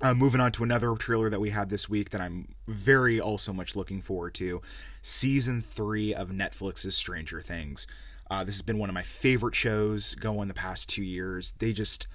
uh, 0.00 0.14
moving 0.14 0.40
on 0.40 0.52
to 0.52 0.62
another 0.62 0.94
trailer 0.94 1.28
that 1.28 1.40
we 1.40 1.50
had 1.50 1.70
this 1.70 1.88
week 1.88 2.10
that 2.10 2.20
I'm 2.20 2.54
very 2.66 3.20
also 3.20 3.52
much 3.52 3.74
looking 3.74 4.00
forward 4.00 4.34
to 4.34 4.62
season 5.02 5.60
three 5.60 6.14
of 6.14 6.30
Netflix's 6.30 6.96
Stranger 6.96 7.40
Things. 7.40 7.86
Uh, 8.30 8.44
this 8.44 8.56
has 8.56 8.62
been 8.62 8.78
one 8.78 8.90
of 8.90 8.94
my 8.94 9.02
favorite 9.02 9.54
shows 9.54 10.14
going 10.14 10.48
the 10.48 10.54
past 10.54 10.88
two 10.88 11.02
years. 11.02 11.54
They 11.58 11.72
just, 11.72 12.06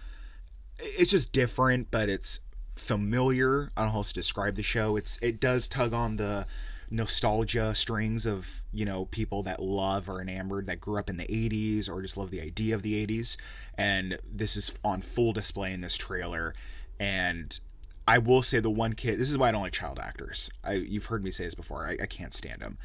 it's 0.79 1.11
just 1.11 1.33
different, 1.33 1.91
but 1.91 2.07
it's 2.07 2.39
familiar. 2.75 3.71
I 3.75 3.81
don't 3.81 3.89
know 3.89 3.97
how 3.97 4.01
to 4.01 4.13
describe 4.13 4.55
the 4.55 4.63
show. 4.63 4.95
It's 4.95 5.19
it 5.21 5.39
does 5.39 5.67
tug 5.67 5.93
on 5.93 6.17
the 6.17 6.45
nostalgia 6.93 7.73
strings 7.73 8.25
of 8.25 8.61
you 8.71 8.85
know 8.85 9.05
people 9.05 9.41
that 9.41 9.59
love 9.59 10.07
or 10.07 10.21
enamored 10.21 10.67
that 10.67 10.79
grew 10.79 10.99
up 10.99 11.09
in 11.09 11.17
the 11.17 11.25
80s 11.25 11.89
or 11.89 12.03
just 12.03 12.17
love 12.17 12.29
the 12.29 12.39
idea 12.39 12.75
of 12.75 12.83
the 12.83 13.05
80s 13.05 13.35
and 13.79 14.19
this 14.31 14.55
is 14.55 14.75
on 14.83 15.01
full 15.01 15.33
display 15.33 15.73
in 15.73 15.81
this 15.81 15.97
trailer. 15.97 16.53
And 16.99 17.59
i 18.07 18.17
will 18.17 18.41
say 18.43 18.59
the 18.59 18.69
one 18.69 18.93
kid 18.93 19.17
this 19.17 19.31
is 19.31 19.37
why 19.37 19.47
i 19.47 19.51
don't 19.51 19.63
like 19.63 19.73
child 19.73 19.99
actors. 19.99 20.51
I, 20.63 20.73
you've 20.73 21.07
heard 21.07 21.23
me 21.23 21.31
say 21.31 21.45
this 21.45 21.55
before. 21.55 21.87
I, 21.87 21.97
I 22.03 22.05
can't 22.05 22.33
stand 22.33 22.61
them. 22.61 22.77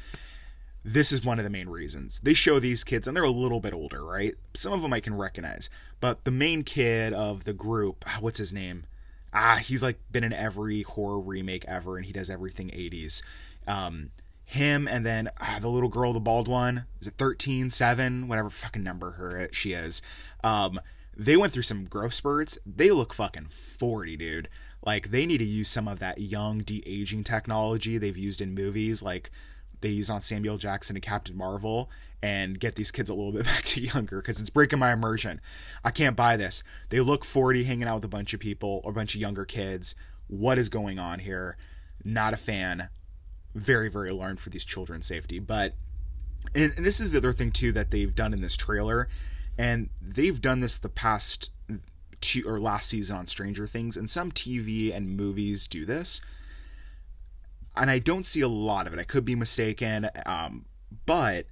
This 0.83 1.11
is 1.11 1.23
one 1.23 1.39
of 1.39 1.43
the 1.43 1.49
main 1.49 1.69
reasons. 1.69 2.19
They 2.23 2.33
show 2.33 2.57
these 2.57 2.83
kids 2.83 3.07
and 3.07 3.15
they're 3.15 3.23
a 3.23 3.29
little 3.29 3.59
bit 3.59 3.73
older 3.73 4.03
right? 4.03 4.33
Some 4.55 4.73
of 4.73 4.81
them 4.81 4.91
i 4.91 4.99
can 4.99 5.15
recognize. 5.15 5.69
But 5.99 6.23
the 6.23 6.31
main 6.31 6.63
kid 6.63 7.13
of 7.13 7.43
the 7.43 7.53
group 7.53 8.03
ah, 8.07 8.17
what's 8.21 8.39
his 8.39 8.51
name 8.51 8.85
ah, 9.33 9.57
he's 9.57 9.83
like 9.83 9.99
been 10.11 10.23
in 10.23 10.33
every 10.33 10.83
horror 10.83 11.19
remake 11.19 11.65
ever, 11.67 11.97
and 11.97 12.05
he 12.05 12.13
does 12.13 12.29
everything 12.29 12.69
80s. 12.69 13.21
Um, 13.67 14.11
him 14.45 14.87
and 14.87 15.05
then 15.05 15.29
ah, 15.39 15.59
the 15.61 15.69
little 15.69 15.89
girl, 15.89 16.13
the 16.13 16.19
bald 16.19 16.47
one, 16.47 16.85
is 16.99 17.07
it 17.07 17.13
13, 17.17 17.69
7, 17.69 18.27
whatever 18.27 18.49
fucking 18.49 18.83
number 18.83 19.11
her 19.11 19.47
she 19.51 19.73
is. 19.73 20.01
Um, 20.43 20.79
they 21.15 21.37
went 21.37 21.53
through 21.53 21.63
some 21.63 21.85
growth 21.85 22.13
spurts. 22.13 22.57
They 22.65 22.91
look 22.91 23.13
fucking 23.13 23.47
40, 23.49 24.17
dude. 24.17 24.49
Like 24.83 25.11
they 25.11 25.25
need 25.25 25.39
to 25.39 25.45
use 25.45 25.69
some 25.69 25.87
of 25.87 25.99
that 25.99 26.19
young 26.19 26.59
de 26.59 26.81
aging 26.87 27.25
technology 27.25 27.97
they've 27.97 28.17
used 28.17 28.41
in 28.41 28.53
movies. 28.53 29.03
Like 29.03 29.29
they 29.81 29.89
use 29.89 30.09
on 30.09 30.21
Samuel 30.21 30.57
Jackson 30.57 30.95
and 30.95 31.03
Captain 31.03 31.35
Marvel 31.35 31.89
and 32.21 32.59
get 32.59 32.75
these 32.75 32.91
kids 32.91 33.09
a 33.09 33.13
little 33.13 33.31
bit 33.31 33.45
back 33.45 33.63
to 33.65 33.81
younger 33.81 34.17
because 34.17 34.39
it's 34.39 34.49
breaking 34.49 34.79
my 34.79 34.91
immersion. 34.91 35.41
I 35.83 35.91
can't 35.91 36.15
buy 36.15 36.37
this. 36.37 36.63
They 36.89 36.99
look 36.99 37.25
40 37.25 37.63
hanging 37.63 37.87
out 37.87 37.95
with 37.95 38.05
a 38.05 38.09
bunch 38.09 38.33
of 38.33 38.39
people 38.39 38.81
or 38.83 38.91
a 38.91 38.93
bunch 38.93 39.15
of 39.15 39.21
younger 39.21 39.45
kids. 39.45 39.95
What 40.27 40.57
is 40.57 40.69
going 40.69 40.99
on 40.99 41.19
here? 41.19 41.57
Not 42.03 42.33
a 42.33 42.37
fan. 42.37 42.89
Very, 43.55 43.89
very 43.89 44.09
alarmed 44.09 44.39
for 44.39 44.49
these 44.49 44.65
children's 44.65 45.05
safety. 45.05 45.39
But, 45.39 45.73
and, 46.53 46.73
and 46.75 46.85
this 46.85 46.99
is 46.99 47.11
the 47.11 47.17
other 47.17 47.33
thing 47.33 47.51
too 47.51 47.71
that 47.71 47.91
they've 47.91 48.13
done 48.13 48.33
in 48.33 48.41
this 48.41 48.57
trailer. 48.57 49.07
And 49.57 49.89
they've 50.01 50.39
done 50.39 50.59
this 50.59 50.77
the 50.77 50.89
past 50.89 51.51
two 52.21 52.43
or 52.47 52.59
last 52.59 52.89
season 52.89 53.17
on 53.17 53.27
Stranger 53.27 53.67
Things, 53.67 53.97
and 53.97 54.09
some 54.09 54.31
TV 54.31 54.95
and 54.95 55.15
movies 55.15 55.67
do 55.67 55.85
this. 55.85 56.21
And 57.79 57.89
I 57.89 57.99
don't 57.99 58.25
see 58.25 58.41
a 58.41 58.47
lot 58.47 58.85
of 58.85 58.93
it. 58.93 58.99
I 58.99 59.03
could 59.03 59.25
be 59.25 59.35
mistaken. 59.35 60.09
Um, 60.25 60.65
but 61.05 61.47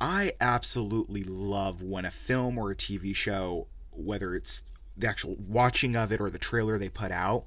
I 0.00 0.32
absolutely 0.40 1.22
love 1.22 1.82
when 1.82 2.04
a 2.04 2.10
film 2.10 2.58
or 2.58 2.70
a 2.70 2.76
TV 2.76 3.14
show, 3.14 3.68
whether 3.92 4.34
it's 4.34 4.62
the 4.96 5.06
actual 5.06 5.36
watching 5.38 5.94
of 5.94 6.10
it 6.10 6.20
or 6.20 6.30
the 6.30 6.38
trailer 6.38 6.78
they 6.78 6.88
put 6.88 7.12
out, 7.12 7.44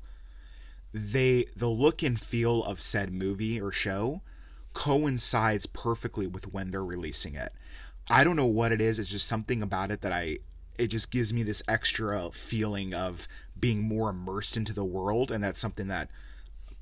they 0.93 1.45
the 1.55 1.67
look 1.67 2.01
and 2.01 2.19
feel 2.19 2.63
of 2.63 2.81
said 2.81 3.11
movie 3.11 3.59
or 3.59 3.71
show 3.71 4.21
coincides 4.73 5.65
perfectly 5.65 6.27
with 6.27 6.53
when 6.53 6.71
they're 6.71 6.83
releasing 6.83 7.35
it. 7.35 7.51
I 8.09 8.23
don't 8.23 8.35
know 8.35 8.45
what 8.45 8.71
it 8.71 8.81
is, 8.81 8.97
it's 8.97 9.09
just 9.09 9.27
something 9.27 9.61
about 9.61 9.91
it 9.91 10.01
that 10.01 10.11
I 10.11 10.39
it 10.77 10.87
just 10.87 11.11
gives 11.11 11.33
me 11.33 11.43
this 11.43 11.61
extra 11.67 12.31
feeling 12.31 12.93
of 12.93 13.27
being 13.59 13.81
more 13.81 14.09
immersed 14.09 14.55
into 14.55 14.73
the 14.73 14.85
world 14.85 15.29
and 15.29 15.43
that's 15.43 15.59
something 15.59 15.87
that 15.89 16.09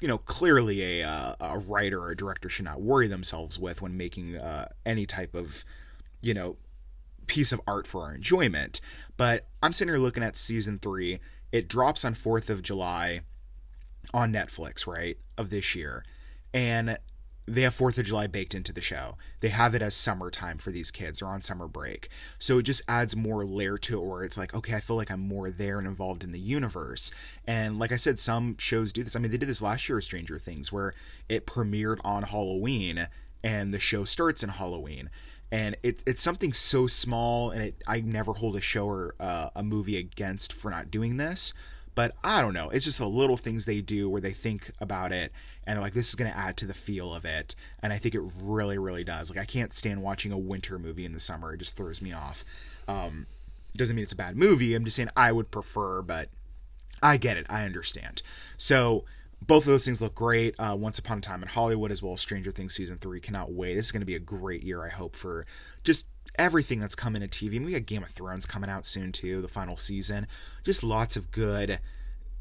you 0.02 0.08
know 0.08 0.18
clearly 0.18 1.02
a 1.02 1.08
uh, 1.08 1.36
a 1.40 1.60
writer 1.60 2.02
or 2.02 2.12
a 2.12 2.18
director 2.18 2.50
should 2.50 2.66
not 2.66 2.82
worry 2.82 3.08
themselves 3.08 3.60
with 3.60 3.82
when 3.82 3.98
making 3.98 4.38
uh, 4.38 4.68
any 4.86 5.06
type 5.06 5.36
of 5.36 5.64
you 6.22 6.34
know 6.34 6.58
piece 7.26 7.52
of 7.52 7.60
art 7.68 7.86
for 7.86 8.04
our 8.04 8.14
enjoyment. 8.16 8.80
But 9.18 9.48
i'm 9.62 9.74
sitting 9.74 9.94
here 9.94 10.02
looking 10.02 10.24
at 10.24 10.38
season 10.38 10.80
three. 10.80 11.20
It 11.52 11.70
drops 11.70 12.04
on 12.04 12.14
4th 12.14 12.50
of 12.50 12.62
july 12.62 13.22
on 14.14 14.32
netflix 14.34 14.86
right 14.86 15.18
of 15.38 15.50
this 15.50 15.76
year. 15.76 16.04
And 16.54 16.98
they 17.48 17.62
have 17.62 17.74
Fourth 17.74 17.98
of 17.98 18.06
July 18.06 18.28
baked 18.28 18.54
into 18.54 18.74
the 18.74 18.82
show. 18.82 19.16
They 19.40 19.50
have 19.50 19.74
it 19.74 19.82
as 19.82 19.96
summertime 19.96 20.58
for 20.58 20.70
these 20.70 20.92
kids. 20.92 21.20
They're 21.20 21.30
on 21.30 21.42
summer 21.42 21.68
break, 21.68 22.10
so 22.38 22.58
it 22.58 22.64
just 22.64 22.82
adds 22.88 23.16
more 23.16 23.46
layer 23.46 23.78
to 23.78 24.00
it. 24.00 24.06
Where 24.06 24.24
it's 24.24 24.38
like, 24.38 24.54
okay, 24.54 24.76
I 24.76 24.82
feel 24.82 24.98
like 24.98 25.10
I'm 25.10 25.28
more 25.28 25.50
there 25.50 25.78
and 25.78 25.88
involved 25.88 26.24
in 26.24 26.34
the 26.34 26.40
universe. 26.40 27.10
And 27.46 27.80
like 27.80 27.94
I 27.94 27.98
said, 27.98 28.20
some 28.20 28.58
shows 28.58 28.92
do 28.92 29.04
this. 29.04 29.16
I 29.16 29.20
mean, 29.20 29.32
they 29.32 29.38
did 29.38 29.50
this 29.50 29.62
last 29.62 29.88
year 29.88 29.96
with 29.96 30.06
Stranger 30.06 30.38
Things, 30.38 30.72
where 30.72 30.94
it 31.30 31.48
premiered 31.48 32.00
on 32.04 32.24
Halloween 32.24 33.08
and 33.44 33.74
the 33.74 33.80
show 33.80 34.04
starts 34.04 34.44
in 34.44 34.50
Halloween. 34.50 35.10
And 35.50 35.78
it, 35.82 36.04
it's 36.06 36.22
something 36.22 36.52
so 36.52 36.88
small, 36.88 37.52
and 37.52 37.64
it, 37.64 37.82
I 37.88 38.02
never 38.02 38.34
hold 38.34 38.58
a 38.58 38.62
show 38.62 38.86
or 38.88 39.16
uh, 39.18 39.50
a 39.56 39.64
movie 39.64 39.96
against 39.96 40.52
for 40.52 40.70
not 40.70 40.92
doing 40.92 41.16
this 41.16 41.54
but 41.98 42.16
I 42.24 42.44
don't 42.44 42.54
know. 42.54 42.70
It's 42.70 42.86
just 42.86 43.00
the 43.00 43.08
little 43.08 43.38
things 43.38 43.66
they 43.66 43.82
do 43.82 44.08
where 44.08 44.22
they 44.22 44.32
think 44.32 44.72
about 44.80 45.12
it 45.12 45.32
and 45.66 45.76
they're 45.76 45.82
like, 45.82 45.96
this 45.96 46.10
is 46.10 46.14
going 46.14 46.32
to 46.32 46.38
add 46.38 46.56
to 46.58 46.68
the 46.68 46.76
feel 46.76 47.12
of 47.12 47.26
it. 47.26 47.56
And 47.82 47.92
I 47.92 47.98
think 47.98 48.14
it 48.14 48.22
really, 48.40 48.78
really 48.78 49.04
does. 49.04 49.32
Like, 49.32 49.40
I 49.40 49.46
can't 49.46 49.74
stand 49.74 50.04
watching 50.04 50.32
a 50.32 50.38
winter 50.38 50.78
movie 50.78 51.06
in 51.06 51.14
the 51.14 51.20
summer. 51.20 51.56
It 51.56 51.58
just 51.58 51.76
throws 51.76 52.00
me 52.00 52.14
off. 52.14 52.46
Um, 52.88 53.26
doesn't 53.76 53.96
mean 53.96 54.04
it's 54.04 54.12
a 54.12 54.16
bad 54.16 54.38
movie. 54.38 54.76
I'm 54.76 54.86
just 54.86 54.96
saying 54.96 55.10
I 55.18 55.32
would 55.32 55.50
prefer, 55.50 56.04
but 56.04 56.30
I 57.02 57.18
get 57.18 57.36
it. 57.36 57.48
I 57.50 57.64
understand. 57.64 58.22
So 58.58 59.04
both 59.42 59.64
of 59.64 59.72
those 59.72 59.84
things 59.84 60.00
look 60.00 60.14
great. 60.14 60.54
Uh, 60.60 60.76
Once 60.80 61.00
Upon 61.00 61.18
a 61.18 61.22
Time 61.22 61.42
in 61.42 61.50
Hollywood, 61.50 61.92
as 61.92 62.04
well 62.04 62.14
as 62.14 62.22
Stranger 62.22 62.52
Things 62.52 62.76
season 62.76 63.00
three, 63.00 63.20
cannot 63.20 63.52
wait. 63.52 63.74
This 63.74 63.88
is 63.88 63.92
going 63.92 64.02
to 64.02 64.06
be 64.06 64.14
a 64.14 64.20
great 64.20 64.62
year, 64.62 64.86
I 64.86 64.90
hope, 64.90 65.16
for 65.16 65.48
just 65.84 66.06
everything 66.38 66.80
that's 66.80 66.96
coming 66.96 67.22
to 67.22 67.28
TV. 67.28 67.58
And 67.58 67.66
we 67.66 67.74
got 67.74 67.86
Game 67.86 68.04
of 68.04 68.10
Thrones 68.10 68.46
coming 68.46 68.70
out 68.70 68.86
soon 68.86 69.12
too, 69.12 69.42
the 69.42 69.48
final 69.48 69.78
season. 69.78 70.28
Just 70.64 70.84
lots 70.84 71.16
of 71.16 71.32
good, 71.32 71.80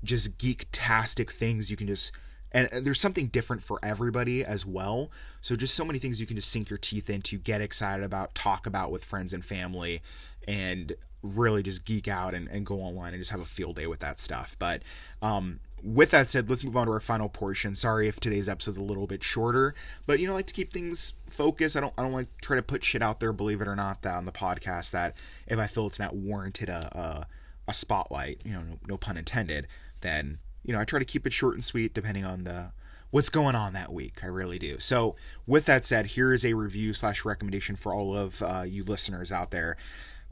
just 0.04 0.38
geek-tastic 0.38 1.30
things 1.30 1.70
you 1.70 1.76
can 1.76 1.86
just 1.86 2.12
and 2.52 2.68
uh, 2.72 2.80
there's 2.80 3.00
something 3.00 3.26
different 3.26 3.62
for 3.62 3.78
everybody 3.82 4.44
as 4.44 4.64
well. 4.64 5.10
So 5.40 5.56
just 5.56 5.74
so 5.74 5.84
many 5.84 5.98
things 5.98 6.20
you 6.20 6.26
can 6.26 6.36
just 6.36 6.50
sink 6.50 6.70
your 6.70 6.78
teeth 6.78 7.10
into, 7.10 7.38
get 7.38 7.60
excited 7.60 8.04
about, 8.04 8.34
talk 8.34 8.66
about 8.66 8.90
with 8.90 9.04
friends 9.04 9.32
and 9.32 9.44
family, 9.44 10.02
and 10.46 10.94
really 11.22 11.62
just 11.62 11.84
geek 11.84 12.08
out 12.08 12.34
and, 12.34 12.48
and 12.48 12.64
go 12.64 12.80
online 12.80 13.12
and 13.12 13.20
just 13.20 13.30
have 13.30 13.40
a 13.40 13.46
field 13.46 13.76
day 13.76 13.86
with 13.86 14.00
that 14.00 14.20
stuff. 14.20 14.56
But 14.58 14.82
um, 15.22 15.60
with 15.82 16.10
that 16.10 16.28
said, 16.28 16.48
let's 16.48 16.64
move 16.64 16.76
on 16.76 16.86
to 16.86 16.92
our 16.92 17.00
final 17.00 17.28
portion. 17.28 17.74
Sorry 17.74 18.08
if 18.08 18.20
today's 18.20 18.48
episode's 18.48 18.76
a 18.76 18.82
little 18.82 19.06
bit 19.06 19.22
shorter, 19.22 19.74
but 20.06 20.20
you 20.20 20.26
know, 20.26 20.32
I 20.32 20.36
like 20.36 20.46
to 20.46 20.54
keep 20.54 20.72
things 20.72 21.14
focused. 21.28 21.76
I 21.76 21.80
don't 21.80 21.94
I 21.98 22.02
don't 22.02 22.12
like 22.12 22.34
to 22.40 22.46
try 22.46 22.56
to 22.56 22.62
put 22.62 22.84
shit 22.84 23.02
out 23.02 23.20
there, 23.20 23.32
believe 23.32 23.60
it 23.60 23.68
or 23.68 23.76
not, 23.76 24.02
that 24.02 24.14
on 24.14 24.24
the 24.24 24.32
podcast 24.32 24.90
that 24.92 25.14
if 25.46 25.58
I 25.58 25.66
feel 25.66 25.86
it's 25.86 25.98
not 25.98 26.14
warranted 26.14 26.68
a 26.68 27.26
a, 27.66 27.70
a 27.70 27.74
spotlight, 27.74 28.40
you 28.44 28.52
know, 28.52 28.62
no, 28.62 28.78
no 28.88 28.96
pun 28.96 29.16
intended, 29.16 29.66
then 30.00 30.38
you 30.66 30.72
know, 30.72 30.80
I 30.80 30.84
try 30.84 30.98
to 30.98 31.04
keep 31.04 31.26
it 31.26 31.32
short 31.32 31.54
and 31.54 31.64
sweet 31.64 31.94
depending 31.94 32.24
on 32.24 32.44
the 32.44 32.72
what's 33.10 33.30
going 33.30 33.54
on 33.54 33.72
that 33.74 33.92
week. 33.92 34.18
I 34.22 34.26
really 34.26 34.58
do. 34.58 34.78
So, 34.80 35.14
with 35.46 35.64
that 35.66 35.86
said, 35.86 36.06
here 36.06 36.32
is 36.32 36.44
a 36.44 36.54
review 36.54 36.92
slash 36.92 37.24
recommendation 37.24 37.76
for 37.76 37.94
all 37.94 38.16
of 38.16 38.42
uh, 38.42 38.64
you 38.66 38.84
listeners 38.84 39.30
out 39.30 39.52
there. 39.52 39.76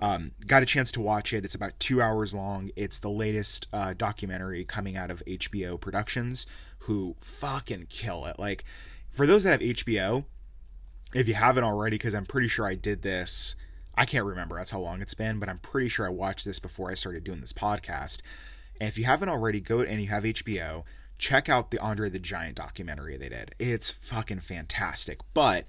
Um, 0.01 0.33
got 0.45 0.63
a 0.63 0.67
chance 0.67 0.91
to 0.93 1.01
watch 1.01 1.33
it. 1.33 1.45
It's 1.45 1.55
about 1.55 1.79
two 1.79 2.03
hours 2.03 2.35
long. 2.35 2.71
It's 2.75 2.99
the 2.99 3.11
latest 3.11 3.69
uh, 3.73 3.95
documentary 3.97 4.65
coming 4.65 4.97
out 4.97 5.11
of 5.11 5.23
HBO 5.25 5.81
Productions, 5.81 6.49
who 6.81 7.15
fucking 7.21 7.87
kill 7.89 8.27
it. 8.27 8.39
Like, 8.39 8.65
for 9.13 9.27
those 9.27 9.45
that 9.45 9.53
have 9.53 9.61
HBO, 9.61 10.25
if 11.15 11.29
you 11.29 11.35
haven't 11.35 11.63
already, 11.63 11.97
because 11.97 12.15
I'm 12.15 12.27
pretty 12.27 12.49
sure 12.49 12.67
I 12.67 12.75
did 12.75 13.03
this. 13.03 13.55
I 13.95 14.05
can't 14.05 14.25
remember 14.25 14.57
that's 14.57 14.73
how 14.73 14.81
long 14.81 15.01
it's 15.01 15.15
been, 15.15 15.39
but 15.39 15.49
I'm 15.49 15.59
pretty 15.59 15.89
sure 15.89 16.05
I 16.05 16.11
watched 16.11 16.45
this 16.45 16.59
before 16.59 16.91
I 16.91 16.95
started 16.95 17.23
doing 17.23 17.41
this 17.41 17.53
podcast. 17.53 18.19
And 18.81 18.89
if 18.89 18.99
you 18.99 19.05
haven't 19.05 19.29
already, 19.29 19.61
go 19.61 19.81
and 19.81 20.01
you 20.01 20.09
have 20.09 20.25
HBO, 20.25 20.85
check 21.19 21.49
out 21.49 21.71
the 21.71 21.79
Andre 21.79 22.11
the 22.11 22.19
Giant 22.19 22.57
documentary 22.57 23.17
they 23.17 23.29
did. 23.29 23.55
It's 23.59 23.91
fucking 23.91 24.41
fantastic. 24.41 25.21
But 25.33 25.67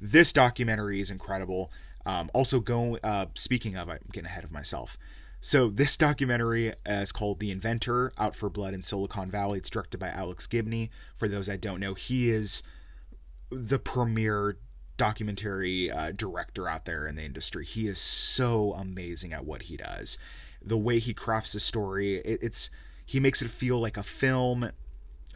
this 0.00 0.32
documentary 0.32 1.00
is 1.00 1.10
incredible. 1.10 1.70
Um, 2.06 2.30
also, 2.34 2.60
go. 2.60 2.98
Uh, 3.02 3.26
speaking 3.34 3.76
of, 3.76 3.88
I'm 3.88 3.98
getting 4.12 4.26
ahead 4.26 4.44
of 4.44 4.52
myself. 4.52 4.98
So 5.40 5.68
this 5.68 5.96
documentary 5.96 6.72
is 6.86 7.12
called 7.12 7.40
The 7.40 7.50
Inventor: 7.50 8.12
Out 8.18 8.36
for 8.36 8.50
Blood 8.50 8.74
in 8.74 8.82
Silicon 8.82 9.30
Valley. 9.30 9.58
It's 9.58 9.70
directed 9.70 9.98
by 9.98 10.08
Alex 10.08 10.46
Gibney. 10.46 10.90
For 11.16 11.28
those 11.28 11.46
that 11.46 11.60
don't 11.60 11.80
know, 11.80 11.94
he 11.94 12.30
is 12.30 12.62
the 13.50 13.78
premier 13.78 14.58
documentary 14.96 15.90
uh, 15.90 16.12
director 16.12 16.68
out 16.68 16.84
there 16.84 17.06
in 17.06 17.16
the 17.16 17.24
industry. 17.24 17.64
He 17.64 17.88
is 17.88 17.98
so 17.98 18.74
amazing 18.74 19.32
at 19.32 19.44
what 19.44 19.62
he 19.62 19.76
does. 19.76 20.18
The 20.64 20.78
way 20.78 20.98
he 20.98 21.12
crafts 21.12 21.54
a 21.54 21.60
story, 21.60 22.16
it, 22.16 22.42
it's 22.42 22.70
he 23.04 23.20
makes 23.20 23.42
it 23.42 23.50
feel 23.50 23.78
like 23.78 23.96
a 23.96 24.02
film, 24.02 24.70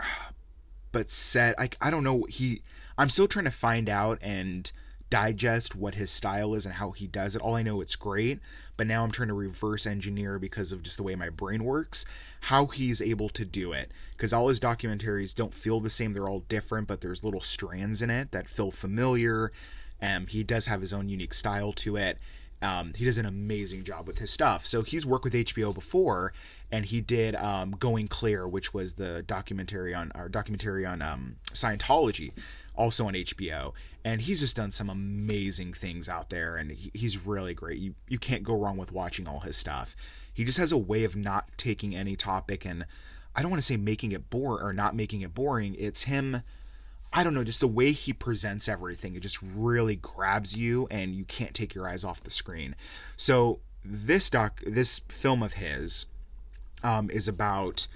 but 0.92 1.11
set. 1.11 1.54
I 1.58 1.70
I 1.80 1.90
don't 1.90 2.04
know. 2.04 2.25
He 2.28 2.62
I'm 2.97 3.11
still 3.11 3.28
trying 3.28 3.44
to 3.44 3.50
find 3.50 3.88
out 3.88 4.18
and 4.23 4.70
digest 5.11 5.75
what 5.75 5.94
his 5.94 6.11
style 6.11 6.54
is 6.54 6.66
and 6.66 6.75
how 6.75 6.90
he 6.90 7.06
does 7.06 7.35
it. 7.35 7.42
All 7.42 7.54
I 7.54 7.62
know 7.62 7.80
it's 7.80 7.97
great, 7.97 8.40
but 8.76 8.87
now 8.87 9.04
I'm 9.04 9.11
trying 9.11 9.28
to 9.28 9.35
reverse 9.35 9.87
engineer 9.87 10.38
because 10.38 10.73
of 10.73 10.82
just 10.82 10.97
the 10.97 11.02
way 11.02 11.14
my 11.14 11.30
brain 11.30 11.64
works, 11.64 12.04
how 12.42 12.66
he's 12.66 13.00
able 13.00 13.28
to 13.30 13.44
do 13.44 13.73
it. 13.73 13.90
Because 14.12 14.32
all 14.32 14.49
his 14.49 14.61
documentaries 14.61 15.35
don't 15.35 15.54
feel 15.54 15.80
the 15.80 15.90
same, 15.90 16.12
they're 16.12 16.28
all 16.28 16.44
different, 16.49 16.88
but 16.88 17.00
there's 17.00 17.25
little 17.25 17.40
strands 17.40 18.02
in 18.02 18.11
it 18.11 18.32
that 18.32 18.49
feel 18.49 18.70
familiar. 18.70 19.52
Um, 20.00 20.26
he 20.26 20.42
does 20.42 20.66
have 20.66 20.80
his 20.80 20.92
own 20.92 21.08
unique 21.08 21.35
style 21.35 21.73
to 21.75 21.97
it. 21.97 22.18
Um, 22.61 22.93
he 22.95 23.05
does 23.05 23.19
an 23.19 23.27
amazing 23.27 23.85
job 23.85 24.07
with 24.07 24.19
his 24.19 24.31
stuff. 24.31 24.67
So 24.67 24.83
he's 24.83 25.07
worked 25.07 25.25
with 25.25 25.35
HBO 25.35 25.73
before, 25.73 26.33
and 26.73 26.85
he 26.85 27.00
did 27.00 27.37
um, 27.37 27.73
Going 27.73 28.09
Clear, 28.09 28.49
which 28.49 28.75
was 28.75 28.95
the 28.95 29.23
documentary 29.23 29.95
on 29.95 30.11
our 30.15 30.29
documentary 30.29 30.85
on 30.85 31.00
um, 31.03 31.37
Scientology 31.53 32.33
also 32.75 33.07
on 33.07 33.15
HBO. 33.15 33.73
And 34.05 34.21
he's 34.23 34.41
just 34.41 34.57
done 34.57 34.71
some 34.71 34.91
amazing 34.91 35.73
things 35.73 36.09
out 36.09 36.31
there, 36.31 36.57
and 36.57 36.73
he, 36.73 36.91
he's 36.95 37.27
really 37.27 37.55
great. 37.55 37.79
You 37.79 37.95
you 38.09 38.19
can't 38.19 38.43
go 38.43 38.57
wrong 38.57 38.77
with 38.77 38.93
watching 38.93 39.27
all 39.27 39.41
his 39.41 39.57
stuff. 39.57 39.95
He 40.33 40.45
just 40.45 40.59
has 40.59 40.73
a 40.73 40.79
way 40.79 41.05
of 41.05 41.17
not 41.17 41.49
taking 41.57 41.97
any 41.97 42.15
topic 42.15 42.65
and 42.65 42.87
I 43.38 43.43
don't 43.43 43.53
want 43.53 43.62
to 43.62 43.67
say 43.67 43.77
making 43.77 44.11
it 44.11 44.31
bore 44.31 44.61
or 44.61 44.73
not 44.73 44.97
making 44.97 45.21
it 45.21 45.33
boring. 45.33 45.77
It's 45.79 46.03
him. 46.03 46.43
I 47.12 47.25
don't 47.25 47.35
know, 47.35 47.45
just 47.45 47.61
the 47.61 47.69
way 47.69 47.93
he 47.93 48.12
presents 48.12 48.69
everything, 48.69 49.15
it 49.17 49.21
just 49.21 49.38
really 49.43 49.97
grabs 49.97 50.57
you 50.57 50.87
and 50.91 51.15
you 51.15 51.25
can't 51.25 51.55
take 51.55 51.75
your 51.75 51.88
eyes 51.88 52.05
off 52.05 52.23
the 52.23 52.31
screen. 52.31 52.75
So 53.17 53.61
this 53.85 54.29
doc, 54.29 54.62
this 54.67 55.00
film 55.09 55.43
of 55.43 55.55
his, 55.55 56.07
um, 56.83 57.11
is 57.11 57.27
about 57.27 57.87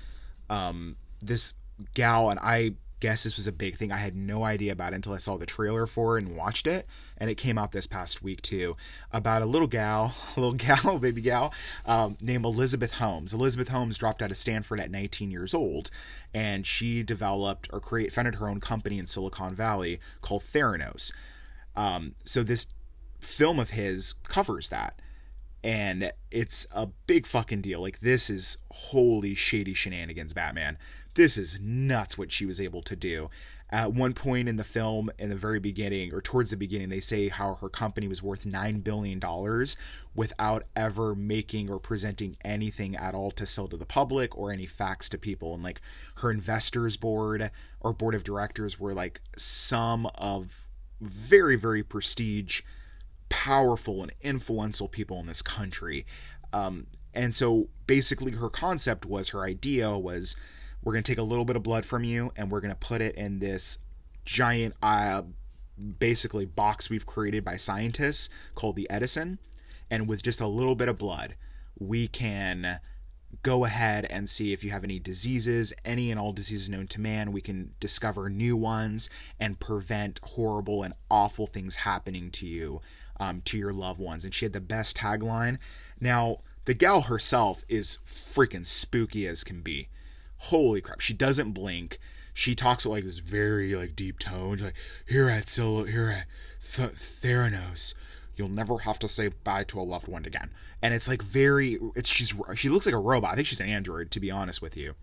um, 0.49 0.97
this 1.21 1.55
gal, 1.95 2.31
and 2.31 2.41
I 2.41 2.75
guess 3.03 3.25
this 3.25 3.35
was 3.35 3.49
a 3.49 3.53
big 3.53 3.77
thing. 3.77 3.91
I 3.91 3.97
had 3.97 4.15
no 4.15 4.45
idea 4.45 4.71
about 4.71 4.95
until 4.95 5.13
I 5.13 5.19
saw 5.19 5.37
the 5.37 5.45
trailer 5.45 5.89
for 5.89 6.17
it 6.17 6.23
and 6.23 6.37
watched 6.37 6.69
it. 6.69 6.87
And 7.19 7.29
it 7.29 7.35
came 7.35 7.59
out 7.59 7.73
this 7.73 7.89
past 7.89 8.23
week 8.23 8.41
too 8.43 8.77
about 9.11 9.43
a 9.43 9.47
little 9.47 9.67
gal, 9.67 10.15
a 10.37 10.41
little 10.41 10.55
gal, 10.55 10.99
baby 11.01 11.21
gal, 11.21 11.53
um, 11.85 12.17
named 12.23 12.45
Elizabeth 12.45 12.93
Holmes. 12.93 13.33
Elizabeth 13.33 13.69
Holmes 13.69 13.99
dropped 13.99 14.23
out 14.23 14.31
of 14.31 14.37
Stanford 14.37 14.79
at 14.79 14.93
19 14.93 15.33
years 15.33 15.53
old, 15.53 15.91
and 16.33 16.65
she 16.65 17.03
developed 17.03 17.69
or 17.73 17.81
create 17.81 18.13
founded 18.13 18.37
her 18.37 18.49
own 18.49 18.61
company 18.61 19.01
in 19.01 19.09
Silicon 19.09 19.53
Valley 19.53 19.99
called 20.21 20.45
Theranos. 20.45 21.13
Um, 21.75 22.15
so 22.25 22.45
this 22.45 22.69
film 23.19 23.59
of 23.59 23.71
his 23.71 24.15
covers 24.29 24.69
that 24.69 25.01
and 25.65 26.13
it's 26.31 26.67
a 26.73 26.87
big 27.07 27.27
fucking 27.27 27.63
deal. 27.63 27.81
Like 27.81 28.01
this 28.01 28.29
is 28.29 28.59
holy 28.71 29.35
shady 29.35 29.75
shenanigans, 29.75 30.33
Batman. 30.33 30.77
This 31.15 31.37
is 31.37 31.59
nuts 31.61 32.17
what 32.17 32.33
she 32.33 32.47
was 32.47 32.61
able 32.61 32.83
to 32.83 32.97
do. 32.97 33.31
At 33.71 33.95
one 33.95 34.13
point 34.13 34.51
in 34.51 34.57
the 34.57 34.65
film, 34.65 35.11
in 35.19 35.31
the 35.31 35.37
very 35.37 35.59
beginning, 35.59 36.13
or 36.13 36.21
towards 36.21 36.51
the 36.51 36.59
beginning, 36.59 36.91
they 36.91 37.01
say 37.01 37.29
how 37.29 37.55
her 37.55 37.71
company 37.71 38.07
was 38.07 38.23
worth 38.23 38.45
$9 38.45 38.85
billion 38.85 39.21
without 40.15 40.65
ever 40.77 41.15
making 41.15 41.71
or 41.71 41.79
presenting 41.79 42.37
anything 42.45 42.95
at 42.97 43.15
all 43.15 43.31
to 43.31 43.47
sell 43.47 43.69
to 43.69 43.79
the 43.79 43.87
public 43.87 44.37
or 44.37 44.53
any 44.53 44.67
facts 44.67 45.09
to 45.09 45.19
people. 45.19 45.55
And 45.55 45.63
like 45.63 45.81
her 46.17 46.31
investors 46.31 46.99
board 46.99 47.51
or 47.81 47.95
board 47.95 48.15
of 48.15 48.25
directors 48.25 48.79
were 48.79 48.93
like 48.93 49.23
some 49.39 50.05
of 50.17 50.69
very, 51.01 51.57
very 51.57 51.83
prestige 51.83 52.61
powerful 53.31 54.03
and 54.03 54.13
influential 54.21 54.87
people 54.87 55.19
in 55.19 55.27
this 55.27 55.41
country. 55.41 56.05
Um, 56.53 56.87
and 57.15 57.35
so 57.35 57.69
basically, 57.87 58.33
her 58.33 58.51
concept 58.51 59.07
was 59.07 59.31
her 59.31 59.43
idea 59.43 59.97
was 59.97 60.37
we're 60.83 60.93
going 60.93 61.05
to 61.05 61.11
take 61.11 61.19
a 61.19 61.23
little 61.23 61.45
bit 61.45 61.57
of 61.57 61.63
blood 61.63 61.85
from 61.85 62.05
you 62.05 62.33
and 62.37 62.51
we're 62.51 62.61
going 62.61 62.73
to 62.73 62.79
put 62.79 63.01
it 63.01 63.15
in 63.15 63.39
this 63.39 63.79
giant, 64.25 64.75
uh, 64.83 65.23
basically, 65.99 66.45
box 66.45 66.91
we've 66.91 67.07
created 67.07 67.45
by 67.45 67.57
scientists 67.57 68.29
called 68.55 68.77
the 68.77 68.89
Edison. 68.91 69.39
And 69.91 70.09
with 70.09 70.23
just 70.23 70.41
a 70.41 70.47
little 70.47 70.75
bit 70.75 70.89
of 70.89 70.99
blood, 70.99 71.35
we 71.79 72.09
can 72.09 72.81
go 73.43 73.65
ahead 73.65 74.07
and 74.11 74.29
see 74.29 74.53
if 74.53 74.63
you 74.63 74.71
have 74.71 74.85
any 74.85 74.99
diseases, 74.99 75.73
any 75.85 76.11
and 76.11 76.21
all 76.21 76.33
diseases 76.33 76.69
known 76.69 76.87
to 76.89 77.01
man. 77.01 77.33
We 77.33 77.41
can 77.41 77.73
discover 77.81 78.29
new 78.29 78.57
ones 78.57 79.09
and 79.41 79.59
prevent 79.59 80.21
horrible 80.23 80.83
and 80.83 80.95
awful 81.11 81.47
things 81.47 81.77
happening 81.77 82.31
to 82.33 82.47
you 82.47 82.81
um, 83.19 83.41
to 83.47 83.57
your 83.57 83.73
loved 83.73 84.01
ones. 84.01 84.25
And 84.25 84.35
she 84.35 84.45
had 84.45 84.53
the 84.53 84.61
best 84.61 84.97
tagline. 84.97 85.59
Now, 86.01 86.39
the 86.65 86.75
gal 86.75 87.03
herself 87.03 87.65
is 87.69 87.99
freaking 88.07 88.67
spooky 88.67 89.27
as 89.27 89.45
can 89.45 89.63
be. 89.63 89.89
Holy 90.47 90.81
crap. 90.81 91.01
She 91.01 91.15
doesn't 91.15 91.53
blink. 91.53 91.99
She 92.35 92.55
talks 92.55 92.85
with 92.85 92.93
like 92.93 93.05
this 93.05 93.19
very 93.19 93.75
like 93.75 93.95
deep 93.95 94.19
tone. 94.19 94.57
She's 94.57 94.65
like, 94.65 94.75
here 95.07 95.29
at 95.29 95.49
Sil- 95.49 95.85
here 95.85 96.09
at 96.09 96.27
Th- 96.75 96.91
Theranos, 96.91 97.95
you'll 98.37 98.49
never 98.49 98.79
have 98.79 98.99
to 99.01 99.09
say 99.09 99.29
bye 99.29 99.65
to 99.65 99.81
a 99.81 99.83
loved 99.83 100.09
one 100.09 100.25
again. 100.25 100.51
And 100.81 100.95
it's 100.95 101.09
like 101.09 101.23
very 101.23 101.79
it's 101.95 102.11
she's 102.11 102.35
she 102.55 102.69
looks 102.69 102.87
like 102.87 102.95
a 102.95 102.99
robot. 102.99 103.33
I 103.33 103.35
think 103.37 103.47
she's 103.47 103.61
an 103.61 103.69
android 103.69 104.11
to 104.11 104.21
be 104.21 104.31
honest 104.31 104.63
with 104.63 104.77
you 104.77 104.95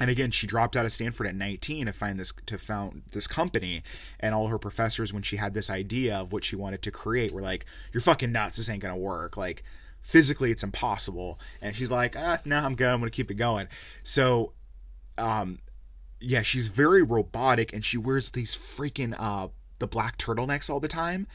and 0.00 0.10
again 0.10 0.30
she 0.30 0.46
dropped 0.46 0.76
out 0.76 0.84
of 0.84 0.92
stanford 0.92 1.26
at 1.26 1.34
19 1.34 1.86
to 1.86 1.92
find 1.92 2.18
this 2.18 2.32
to 2.46 2.58
found 2.58 3.02
this 3.12 3.26
company 3.26 3.82
and 4.20 4.34
all 4.34 4.48
her 4.48 4.58
professors 4.58 5.12
when 5.12 5.22
she 5.22 5.36
had 5.36 5.54
this 5.54 5.70
idea 5.70 6.16
of 6.16 6.32
what 6.32 6.44
she 6.44 6.56
wanted 6.56 6.82
to 6.82 6.90
create 6.90 7.32
were 7.32 7.42
like 7.42 7.64
you're 7.92 8.00
fucking 8.00 8.32
nuts 8.32 8.58
this 8.58 8.68
ain't 8.68 8.82
gonna 8.82 8.96
work 8.96 9.36
like 9.36 9.62
physically 10.02 10.50
it's 10.50 10.62
impossible 10.62 11.38
and 11.62 11.74
she's 11.76 11.90
like 11.90 12.16
ah 12.16 12.38
no 12.44 12.56
i'm 12.58 12.74
good 12.74 12.88
i'm 12.88 13.00
gonna 13.00 13.10
keep 13.10 13.30
it 13.30 13.34
going 13.34 13.66
so 14.02 14.52
um 15.18 15.58
yeah 16.20 16.42
she's 16.42 16.68
very 16.68 17.02
robotic 17.02 17.72
and 17.72 17.84
she 17.84 17.98
wears 17.98 18.30
these 18.30 18.54
freaking 18.54 19.14
uh 19.18 19.48
the 19.78 19.86
black 19.86 20.18
turtlenecks 20.18 20.70
all 20.70 20.80
the 20.80 20.88
time 20.88 21.26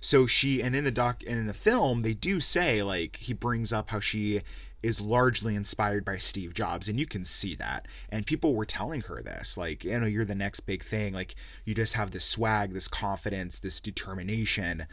so 0.00 0.26
she 0.26 0.62
and 0.62 0.76
in 0.76 0.84
the 0.84 0.90
doc 0.90 1.22
and 1.26 1.38
in 1.38 1.46
the 1.46 1.54
film 1.54 2.02
they 2.02 2.14
do 2.14 2.40
say 2.40 2.82
like 2.82 3.16
he 3.16 3.32
brings 3.32 3.72
up 3.72 3.90
how 3.90 4.00
she 4.00 4.42
is 4.82 5.00
largely 5.00 5.56
inspired 5.56 6.04
by 6.04 6.18
Steve 6.18 6.54
Jobs, 6.54 6.88
and 6.88 7.00
you 7.00 7.06
can 7.06 7.24
see 7.24 7.54
that. 7.56 7.86
And 8.10 8.26
people 8.26 8.54
were 8.54 8.64
telling 8.64 9.02
her 9.02 9.20
this, 9.22 9.56
like, 9.56 9.84
you 9.84 9.98
know, 9.98 10.06
you're 10.06 10.24
the 10.24 10.34
next 10.34 10.60
big 10.60 10.84
thing. 10.84 11.12
Like, 11.12 11.34
you 11.64 11.74
just 11.74 11.94
have 11.94 12.12
this 12.12 12.24
swag, 12.24 12.72
this 12.72 12.88
confidence, 12.88 13.58
this 13.58 13.80
determination 13.80 14.86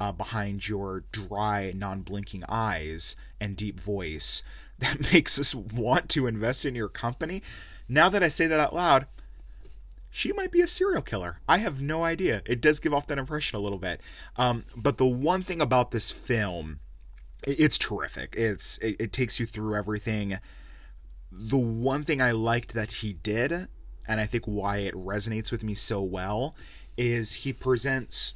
uh, 0.00 0.12
behind 0.12 0.68
your 0.68 1.04
dry, 1.12 1.72
non 1.74 2.02
blinking 2.02 2.44
eyes 2.48 3.16
and 3.40 3.56
deep 3.56 3.78
voice 3.78 4.42
that 4.78 5.12
makes 5.12 5.38
us 5.38 5.54
want 5.54 6.08
to 6.10 6.26
invest 6.26 6.64
in 6.64 6.74
your 6.74 6.88
company. 6.88 7.42
Now 7.88 8.08
that 8.08 8.22
I 8.22 8.28
say 8.28 8.46
that 8.46 8.60
out 8.60 8.74
loud, 8.74 9.06
she 10.10 10.32
might 10.32 10.50
be 10.50 10.60
a 10.60 10.66
serial 10.66 11.02
killer. 11.02 11.40
I 11.48 11.58
have 11.58 11.80
no 11.80 12.04
idea. 12.04 12.42
It 12.46 12.60
does 12.60 12.80
give 12.80 12.94
off 12.94 13.06
that 13.08 13.18
impression 13.18 13.58
a 13.58 13.62
little 13.62 13.78
bit. 13.78 14.00
Um, 14.36 14.64
but 14.76 14.98
the 14.98 15.06
one 15.06 15.42
thing 15.42 15.60
about 15.60 15.90
this 15.90 16.10
film 16.10 16.80
it's 17.46 17.78
terrific. 17.78 18.34
It's 18.36 18.78
it, 18.78 18.96
it 18.98 19.12
takes 19.12 19.38
you 19.38 19.46
through 19.46 19.76
everything. 19.76 20.38
The 21.30 21.58
one 21.58 22.04
thing 22.04 22.20
I 22.20 22.32
liked 22.32 22.74
that 22.74 22.92
he 22.92 23.12
did, 23.12 23.68
and 24.06 24.20
I 24.20 24.26
think 24.26 24.44
why 24.44 24.78
it 24.78 24.94
resonates 24.94 25.52
with 25.52 25.62
me 25.62 25.74
so 25.74 26.02
well, 26.02 26.56
is 26.96 27.32
he 27.34 27.52
presents 27.52 28.34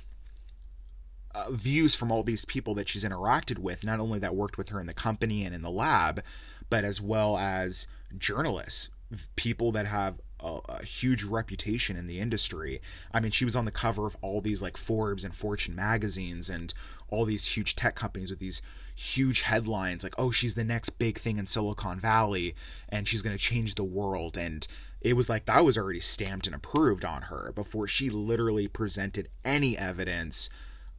uh, 1.34 1.50
views 1.50 1.94
from 1.94 2.12
all 2.12 2.22
these 2.22 2.44
people 2.44 2.74
that 2.74 2.88
she's 2.88 3.04
interacted 3.04 3.58
with, 3.58 3.82
not 3.82 3.98
only 3.98 4.18
that 4.20 4.36
worked 4.36 4.58
with 4.58 4.68
her 4.68 4.78
in 4.78 4.86
the 4.86 4.94
company 4.94 5.44
and 5.44 5.54
in 5.54 5.62
the 5.62 5.70
lab, 5.70 6.22
but 6.70 6.84
as 6.84 7.00
well 7.00 7.38
as 7.38 7.86
journalists, 8.16 8.90
people 9.36 9.72
that 9.72 9.86
have 9.86 10.20
a, 10.40 10.60
a, 10.68 10.84
huge 10.84 11.24
reputation 11.24 11.96
in 11.96 12.06
the 12.06 12.18
industry. 12.18 12.80
I 13.12 13.20
mean, 13.20 13.30
she 13.30 13.44
was 13.44 13.56
on 13.56 13.64
the 13.64 13.70
cover 13.70 14.06
of 14.06 14.16
all 14.20 14.40
these 14.40 14.60
like 14.60 14.76
Forbes 14.76 15.24
and 15.24 15.34
Fortune 15.34 15.74
magazines 15.74 16.50
and 16.50 16.72
all 17.08 17.24
these 17.24 17.56
huge 17.56 17.76
tech 17.76 17.94
companies 17.94 18.30
with 18.30 18.40
these 18.40 18.62
huge 18.94 19.42
headlines 19.42 20.02
like, 20.02 20.14
oh, 20.18 20.30
she's 20.30 20.54
the 20.54 20.64
next 20.64 20.90
big 20.98 21.18
thing 21.18 21.38
in 21.38 21.46
Silicon 21.46 22.00
Valley 22.00 22.54
and 22.88 23.06
she's 23.06 23.22
going 23.22 23.36
to 23.36 23.42
change 23.42 23.74
the 23.74 23.84
world. 23.84 24.36
And 24.36 24.66
it 25.00 25.14
was 25.14 25.28
like 25.28 25.44
that 25.46 25.64
was 25.64 25.78
already 25.78 26.00
stamped 26.00 26.46
and 26.46 26.54
approved 26.54 27.04
on 27.04 27.22
her 27.22 27.52
before 27.54 27.86
she 27.86 28.10
literally 28.10 28.68
presented 28.68 29.28
any 29.44 29.76
evidence 29.76 30.48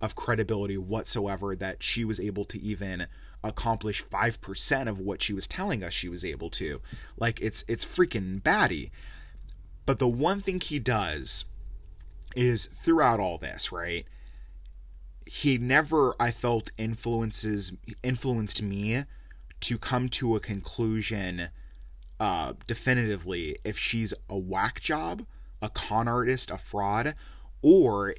of 0.01 0.15
credibility 0.15 0.77
whatsoever 0.77 1.55
that 1.55 1.81
she 1.81 2.03
was 2.03 2.19
able 2.19 2.43
to 2.45 2.61
even 2.61 3.07
accomplish 3.43 4.03
5% 4.03 4.87
of 4.87 4.99
what 4.99 5.21
she 5.21 5.33
was 5.33 5.47
telling 5.47 5.83
us 5.83 5.93
she 5.93 6.09
was 6.09 6.23
able 6.23 6.49
to. 6.51 6.81
Like 7.17 7.41
it's 7.41 7.63
it's 7.67 7.85
freaking 7.85 8.41
batty. 8.41 8.91
But 9.85 9.99
the 9.99 10.07
one 10.07 10.41
thing 10.41 10.61
he 10.61 10.79
does 10.79 11.45
is 12.35 12.65
throughout 12.65 13.19
all 13.19 13.37
this, 13.37 13.71
right? 13.71 14.05
he 15.25 15.57
never 15.57 16.15
I 16.19 16.31
felt 16.31 16.71
influences 16.77 17.73
influenced 18.03 18.61
me 18.61 19.05
to 19.61 19.77
come 19.77 20.09
to 20.09 20.35
a 20.35 20.39
conclusion 20.39 21.49
uh, 22.19 22.53
definitively 22.67 23.57
if 23.63 23.77
she's 23.77 24.13
a 24.29 24.37
whack 24.37 24.79
job, 24.81 25.25
a 25.61 25.69
con 25.69 26.07
artist, 26.07 26.51
a 26.51 26.57
fraud, 26.57 27.15
or 27.61 28.15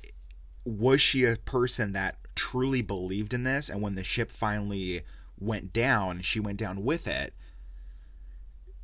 was 0.65 1.01
she 1.01 1.25
a 1.25 1.37
person 1.37 1.93
that 1.93 2.17
truly 2.35 2.83
believed 2.83 3.35
in 3.35 3.45
this 3.45 3.69
and 3.69 3.81
when 3.81 3.95
the 3.95 4.05
ship 4.05 4.31
finally 4.31 5.03
went 5.39 5.73
down, 5.73 6.21
she 6.23 6.41
went 6.41 6.59
down 6.59 6.85
with 6.85 7.07
it 7.07 7.35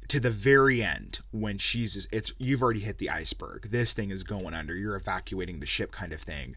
to 0.08 0.18
the 0.18 0.30
very 0.30 0.82
end 0.82 1.20
when 1.30 1.56
she's 1.56 2.08
it's 2.10 2.32
you've 2.38 2.62
already 2.62 2.80
hit 2.80 2.98
the 2.98 3.10
iceberg. 3.10 3.70
This 3.70 3.92
thing 3.92 4.10
is 4.10 4.24
going 4.24 4.54
under. 4.54 4.74
You're 4.74 4.96
evacuating 4.96 5.60
the 5.60 5.66
ship 5.66 5.92
kind 5.92 6.12
of 6.12 6.20
thing 6.20 6.56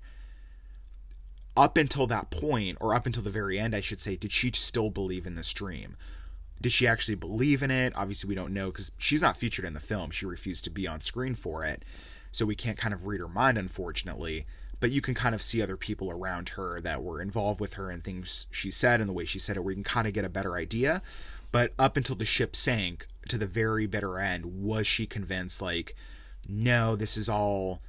up 1.55 1.77
until 1.77 2.07
that 2.07 2.31
point, 2.31 2.77
or 2.81 2.93
up 2.93 3.05
until 3.05 3.23
the 3.23 3.29
very 3.29 3.59
end, 3.59 3.75
I 3.75 3.81
should 3.81 3.99
say, 3.99 4.15
did 4.15 4.31
she 4.31 4.51
still 4.53 4.89
believe 4.89 5.25
in 5.25 5.35
this 5.35 5.53
dream? 5.53 5.95
Did 6.61 6.71
she 6.71 6.87
actually 6.87 7.15
believe 7.15 7.61
in 7.61 7.71
it? 7.71 7.93
Obviously, 7.95 8.27
we 8.27 8.35
don't 8.35 8.53
know 8.53 8.71
because 8.71 8.91
she's 8.97 9.21
not 9.21 9.37
featured 9.37 9.65
in 9.65 9.73
the 9.73 9.79
film. 9.79 10.11
She 10.11 10.25
refused 10.25 10.63
to 10.63 10.69
be 10.69 10.87
on 10.87 11.01
screen 11.01 11.35
for 11.35 11.63
it. 11.63 11.83
So 12.31 12.45
we 12.45 12.55
can't 12.55 12.77
kind 12.77 12.93
of 12.93 13.05
read 13.05 13.19
her 13.19 13.27
mind, 13.27 13.57
unfortunately. 13.57 14.45
But 14.83 14.91
you 14.91 14.99
can 14.99 15.13
kind 15.13 15.33
of 15.33 15.41
see 15.41 15.61
other 15.61 15.77
people 15.77 16.11
around 16.11 16.49
her 16.49 16.81
that 16.81 17.01
were 17.01 17.21
involved 17.21 17.61
with 17.61 17.75
her 17.75 17.89
and 17.89 18.03
things 18.03 18.47
she 18.51 18.69
said 18.69 18.99
and 18.99 19.07
the 19.07 19.13
way 19.13 19.23
she 19.23 19.39
said 19.39 19.55
it, 19.55 19.61
where 19.61 19.71
you 19.71 19.77
can 19.77 19.85
kind 19.85 20.07
of 20.07 20.13
get 20.13 20.25
a 20.25 20.29
better 20.29 20.57
idea. 20.57 21.01
But 21.53 21.71
up 21.79 21.95
until 21.95 22.17
the 22.17 22.25
ship 22.25 22.53
sank 22.53 23.07
to 23.29 23.37
the 23.37 23.45
very 23.45 23.87
bitter 23.87 24.19
end, 24.19 24.43
was 24.43 24.85
she 24.85 25.05
convinced, 25.05 25.61
like, 25.61 25.95
no, 26.45 26.97
this 26.97 27.15
is 27.15 27.29
all 27.29 27.79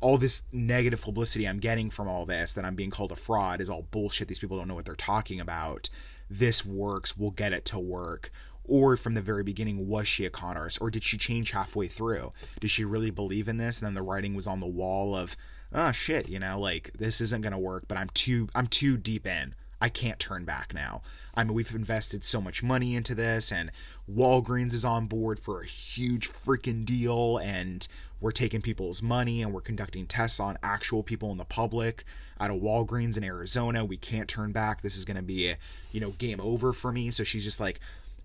all 0.00 0.18
this 0.18 0.42
negative 0.50 1.00
publicity 1.00 1.46
I'm 1.46 1.60
getting 1.60 1.90
from 1.90 2.08
all 2.08 2.26
this 2.26 2.54
that 2.54 2.64
I'm 2.64 2.74
being 2.74 2.90
called 2.90 3.12
a 3.12 3.16
fraud 3.16 3.60
is 3.60 3.70
all 3.70 3.86
bullshit. 3.92 4.26
These 4.26 4.40
people 4.40 4.58
don't 4.58 4.66
know 4.66 4.74
what 4.74 4.86
they're 4.86 4.96
talking 4.96 5.38
about. 5.38 5.90
This 6.28 6.66
works. 6.66 7.16
We'll 7.16 7.30
get 7.30 7.52
it 7.52 7.64
to 7.66 7.78
work. 7.78 8.32
Or 8.64 8.96
from 8.96 9.14
the 9.14 9.22
very 9.22 9.44
beginning, 9.44 9.86
was 9.86 10.08
she 10.08 10.24
a 10.24 10.30
con 10.30 10.56
artist? 10.56 10.80
Or 10.80 10.90
did 10.90 11.04
she 11.04 11.18
change 11.18 11.52
halfway 11.52 11.86
through? 11.86 12.32
Did 12.58 12.72
she 12.72 12.84
really 12.84 13.10
believe 13.12 13.46
in 13.46 13.58
this? 13.58 13.78
And 13.78 13.86
then 13.86 13.94
the 13.94 14.02
writing 14.02 14.34
was 14.34 14.48
on 14.48 14.58
the 14.58 14.66
wall 14.66 15.14
of, 15.14 15.36
oh 15.72 15.92
shit, 15.92 16.28
you 16.28 16.38
know, 16.38 16.58
like 16.58 16.92
this 16.98 17.20
isn't 17.20 17.42
gonna 17.42 17.58
work, 17.58 17.84
but 17.88 17.98
I'm 17.98 18.10
too 18.10 18.48
I'm 18.54 18.66
too 18.66 18.96
deep 18.96 19.26
in. 19.26 19.54
I 19.80 19.88
can't 19.88 20.18
turn 20.18 20.44
back 20.44 20.74
now. 20.74 21.00
I 21.34 21.42
mean, 21.44 21.54
we've 21.54 21.74
invested 21.74 22.22
so 22.22 22.40
much 22.40 22.62
money 22.62 22.94
into 22.94 23.14
this, 23.14 23.50
and 23.50 23.70
Walgreens 24.12 24.74
is 24.74 24.84
on 24.84 25.06
board 25.06 25.40
for 25.40 25.60
a 25.60 25.66
huge 25.66 26.28
freaking 26.28 26.84
deal, 26.84 27.38
and 27.38 27.86
we're 28.20 28.30
taking 28.32 28.60
people's 28.60 29.02
money 29.02 29.42
and 29.42 29.52
we're 29.52 29.62
conducting 29.62 30.06
tests 30.06 30.40
on 30.40 30.58
actual 30.62 31.02
people 31.02 31.32
in 31.32 31.38
the 31.38 31.44
public 31.44 32.04
out 32.38 32.50
of 32.50 32.60
Walgreens 32.60 33.16
in 33.16 33.24
Arizona. 33.24 33.84
We 33.84 33.96
can't 33.96 34.28
turn 34.28 34.52
back. 34.52 34.82
This 34.82 34.96
is 34.96 35.04
going 35.04 35.16
to 35.16 35.22
be, 35.22 35.54
you 35.92 36.00
know, 36.00 36.10
game 36.10 36.40
over 36.40 36.72
for 36.72 36.92
me. 36.92 37.10
So 37.10 37.24
she's 37.24 37.44
just 37.44 37.60
like 37.60 37.80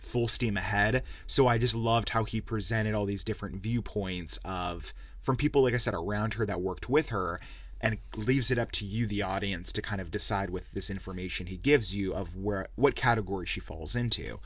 full 0.06 0.28
steam 0.28 0.58
ahead. 0.58 1.04
So 1.28 1.48
I 1.48 1.58
just 1.58 1.76
loved 1.76 2.10
how 2.10 2.24
he 2.24 2.40
presented 2.40 2.96
all 2.96 3.06
these 3.06 3.24
different 3.24 3.56
viewpoints 3.58 4.40
of 4.46 4.94
from 5.22 5.36
people, 5.36 5.64
like 5.64 5.74
I 5.74 5.78
said, 5.78 5.94
around 5.94 6.36
her 6.36 6.46
that 6.46 6.62
worked 6.62 6.90
with 6.90 7.10
her 7.10 7.40
and 7.82 7.98
leaves 8.16 8.52
it 8.52 8.58
up 8.58 8.72
to 8.72 8.86
you 8.86 9.06
the 9.06 9.22
audience 9.22 9.72
to 9.74 9.82
kind 9.82 10.02
of 10.02 10.12
decide 10.12 10.50
with 10.50 10.72
this 10.72 10.90
information 10.90 11.48
he 11.48 11.58
gives 11.58 11.94
you 11.94 12.14
of 12.14 12.36
where 12.36 12.68
what 12.76 12.96
category 12.96 13.46
she 13.46 13.60
falls 13.60 13.96
into 13.96 14.40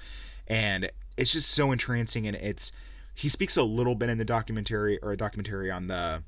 and 0.47 0.91
it's 1.15 1.31
just 1.31 1.49
so 1.49 1.71
entrancing 1.71 2.27
and 2.27 2.35
it's 2.35 2.71
he 3.13 3.29
speaks 3.29 3.55
a 3.55 3.63
little 3.63 3.95
bit 3.95 4.09
in 4.09 4.17
the 4.17 4.25
documentary 4.25 4.99
or 5.01 5.11
a 5.11 5.17
documentary 5.17 5.69
on 5.69 5.87
the 5.87 6.23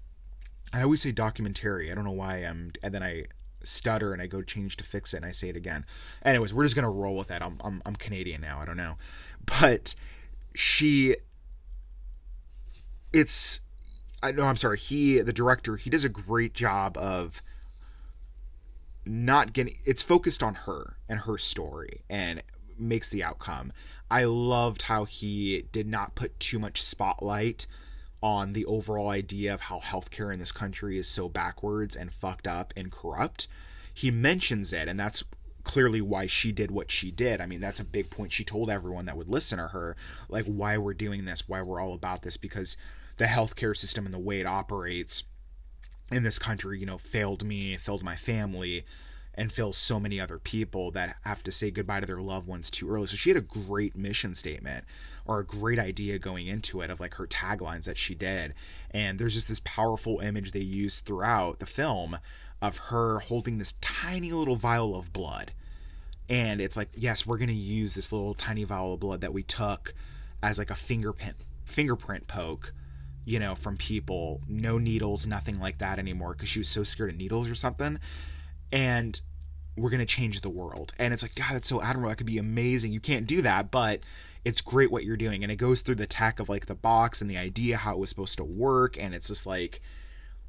i 0.73 0.81
always 0.81 1.01
say 1.01 1.11
documentary 1.11 1.91
i 1.91 1.95
don't 1.95 2.05
know 2.05 2.11
why 2.11 2.37
i'm 2.37 2.71
and 2.83 2.93
then 2.93 3.03
i 3.03 3.25
stutter 3.63 4.13
and 4.13 4.21
i 4.21 4.27
go 4.27 4.41
change 4.41 4.77
to 4.77 4.83
fix 4.83 5.13
it 5.13 5.17
and 5.17 5.25
i 5.25 5.31
say 5.31 5.49
it 5.49 5.55
again. 5.55 5.85
Anyways 6.23 6.53
we're 6.53 6.63
just 6.63 6.75
gonna 6.75 6.89
roll 6.89 7.15
with 7.15 7.27
that. 7.27 7.43
I'm, 7.43 7.57
I'm, 7.63 7.81
I'm 7.85 7.95
canadian 7.95 8.41
now 8.41 8.59
i 8.59 8.65
don't 8.65 8.77
know. 8.77 8.95
But 9.45 9.95
she 10.53 11.15
it's 13.13 13.61
I 14.23 14.31
know 14.31 14.43
I'm 14.43 14.57
sorry, 14.57 14.77
he 14.77 15.19
the 15.19 15.33
director, 15.33 15.77
he 15.77 15.89
does 15.89 16.05
a 16.05 16.09
great 16.09 16.53
job 16.53 16.97
of 16.97 17.41
not 19.05 19.53
getting 19.53 19.77
it's 19.83 20.03
focused 20.03 20.43
on 20.43 20.53
her 20.53 20.97
and 21.09 21.21
her 21.21 21.37
story 21.37 22.01
and 22.09 22.43
makes 22.77 23.09
the 23.09 23.23
outcome. 23.23 23.73
I 24.09 24.25
loved 24.25 24.83
how 24.83 25.05
he 25.05 25.65
did 25.71 25.87
not 25.87 26.15
put 26.15 26.39
too 26.39 26.59
much 26.59 26.83
spotlight 26.83 27.65
on 28.21 28.53
the 28.53 28.65
overall 28.65 29.09
idea 29.09 29.53
of 29.53 29.61
how 29.61 29.79
healthcare 29.79 30.31
in 30.31 30.39
this 30.39 30.51
country 30.51 30.97
is 30.97 31.07
so 31.07 31.27
backwards 31.27 31.95
and 31.95 32.13
fucked 32.13 32.47
up 32.47 32.73
and 32.77 32.91
corrupt. 32.91 33.47
He 33.93 34.11
mentions 34.11 34.71
it, 34.71 34.87
and 34.87 34.99
that's 34.99 35.23
clearly 35.63 36.01
why 36.01 36.27
she 36.27 36.51
did 36.51 36.71
what 36.71 36.91
she 36.91 37.11
did. 37.11 37.41
I 37.41 37.45
mean, 37.45 37.61
that's 37.61 37.79
a 37.79 37.85
big 37.85 38.09
point. 38.09 38.31
She 38.31 38.43
told 38.43 38.69
everyone 38.69 39.05
that 39.05 39.17
would 39.17 39.27
listen 39.27 39.57
to 39.57 39.67
her, 39.67 39.95
like, 40.29 40.45
why 40.45 40.77
we're 40.77 40.93
doing 40.93 41.25
this, 41.25 41.47
why 41.47 41.61
we're 41.61 41.79
all 41.79 41.93
about 41.93 42.21
this, 42.21 42.37
because 42.37 42.77
the 43.17 43.25
healthcare 43.25 43.75
system 43.75 44.05
and 44.05 44.13
the 44.13 44.19
way 44.19 44.39
it 44.39 44.47
operates 44.47 45.23
in 46.11 46.23
this 46.23 46.39
country, 46.39 46.79
you 46.79 46.85
know, 46.85 46.97
failed 46.97 47.43
me, 47.43 47.77
failed 47.77 48.03
my 48.03 48.15
family, 48.15 48.85
and 49.33 49.51
fails 49.51 49.77
so 49.77 49.99
many 49.99 50.19
other 50.19 50.37
people 50.37 50.91
that 50.91 51.15
have 51.23 51.41
to 51.43 51.51
say 51.51 51.71
goodbye 51.71 52.01
to 52.01 52.05
their 52.05 52.21
loved 52.21 52.47
ones 52.47 52.69
too 52.69 52.89
early. 52.89 53.07
So 53.07 53.15
she 53.15 53.29
had 53.29 53.37
a 53.37 53.41
great 53.41 53.95
mission 53.95 54.35
statement 54.35 54.85
or 55.25 55.39
a 55.39 55.45
great 55.45 55.79
idea 55.79 56.19
going 56.19 56.47
into 56.47 56.81
it 56.81 56.89
of 56.89 56.99
like 56.99 57.15
her 57.15 57.27
taglines 57.27 57.85
that 57.85 57.97
she 57.97 58.15
did. 58.15 58.53
And 58.91 59.19
there's 59.19 59.33
just 59.33 59.47
this 59.47 59.61
powerful 59.63 60.19
image 60.19 60.51
they 60.51 60.59
use 60.59 60.99
throughout 60.99 61.59
the 61.59 61.65
film 61.65 62.17
of 62.61 62.77
her 62.77 63.19
holding 63.19 63.57
this 63.57 63.75
tiny 63.81 64.31
little 64.31 64.55
vial 64.55 64.95
of 64.95 65.13
blood. 65.13 65.51
And 66.29 66.61
it's 66.61 66.77
like, 66.77 66.89
yes, 66.95 67.25
we're 67.25 67.37
going 67.37 67.49
to 67.49 67.53
use 67.53 67.93
this 67.93 68.11
little 68.11 68.33
tiny 68.33 68.63
vial 68.63 68.93
of 68.93 68.99
blood 68.99 69.21
that 69.21 69.33
we 69.33 69.43
took 69.43 69.93
as 70.41 70.57
like 70.57 70.69
a 70.69 70.75
fingerprint 70.75 71.35
fingerprint 71.65 72.27
poke 72.27 72.73
you 73.25 73.39
know, 73.39 73.55
from 73.55 73.77
people. 73.77 74.41
No 74.47 74.77
needles, 74.77 75.27
nothing 75.27 75.59
like 75.59 75.77
that 75.79 75.99
anymore 75.99 76.33
because 76.33 76.49
she 76.49 76.59
was 76.59 76.69
so 76.69 76.83
scared 76.83 77.11
of 77.11 77.17
needles 77.17 77.49
or 77.49 77.55
something. 77.55 77.99
And 78.71 79.19
we're 79.77 79.89
going 79.89 79.99
to 79.99 80.05
change 80.05 80.41
the 80.41 80.49
world. 80.49 80.93
And 80.99 81.13
it's 81.13 81.23
like, 81.23 81.35
God, 81.35 81.53
that's 81.53 81.67
so 81.67 81.81
admirable. 81.81 82.09
That 82.09 82.17
could 82.17 82.27
be 82.27 82.37
amazing. 82.37 82.91
You 82.91 82.99
can't 82.99 83.25
do 83.25 83.41
that, 83.41 83.71
but 83.71 84.01
it's 84.43 84.61
great 84.61 84.91
what 84.91 85.03
you're 85.03 85.17
doing. 85.17 85.43
And 85.43 85.51
it 85.51 85.55
goes 85.55 85.81
through 85.81 85.95
the 85.95 86.07
tech 86.07 86.39
of 86.39 86.49
like 86.49 86.65
the 86.65 86.75
box 86.75 87.21
and 87.21 87.29
the 87.29 87.37
idea 87.37 87.77
how 87.77 87.93
it 87.93 87.99
was 87.99 88.09
supposed 88.09 88.37
to 88.37 88.43
work. 88.43 88.97
And 89.01 89.13
it's 89.13 89.27
just 89.27 89.45
like, 89.45 89.81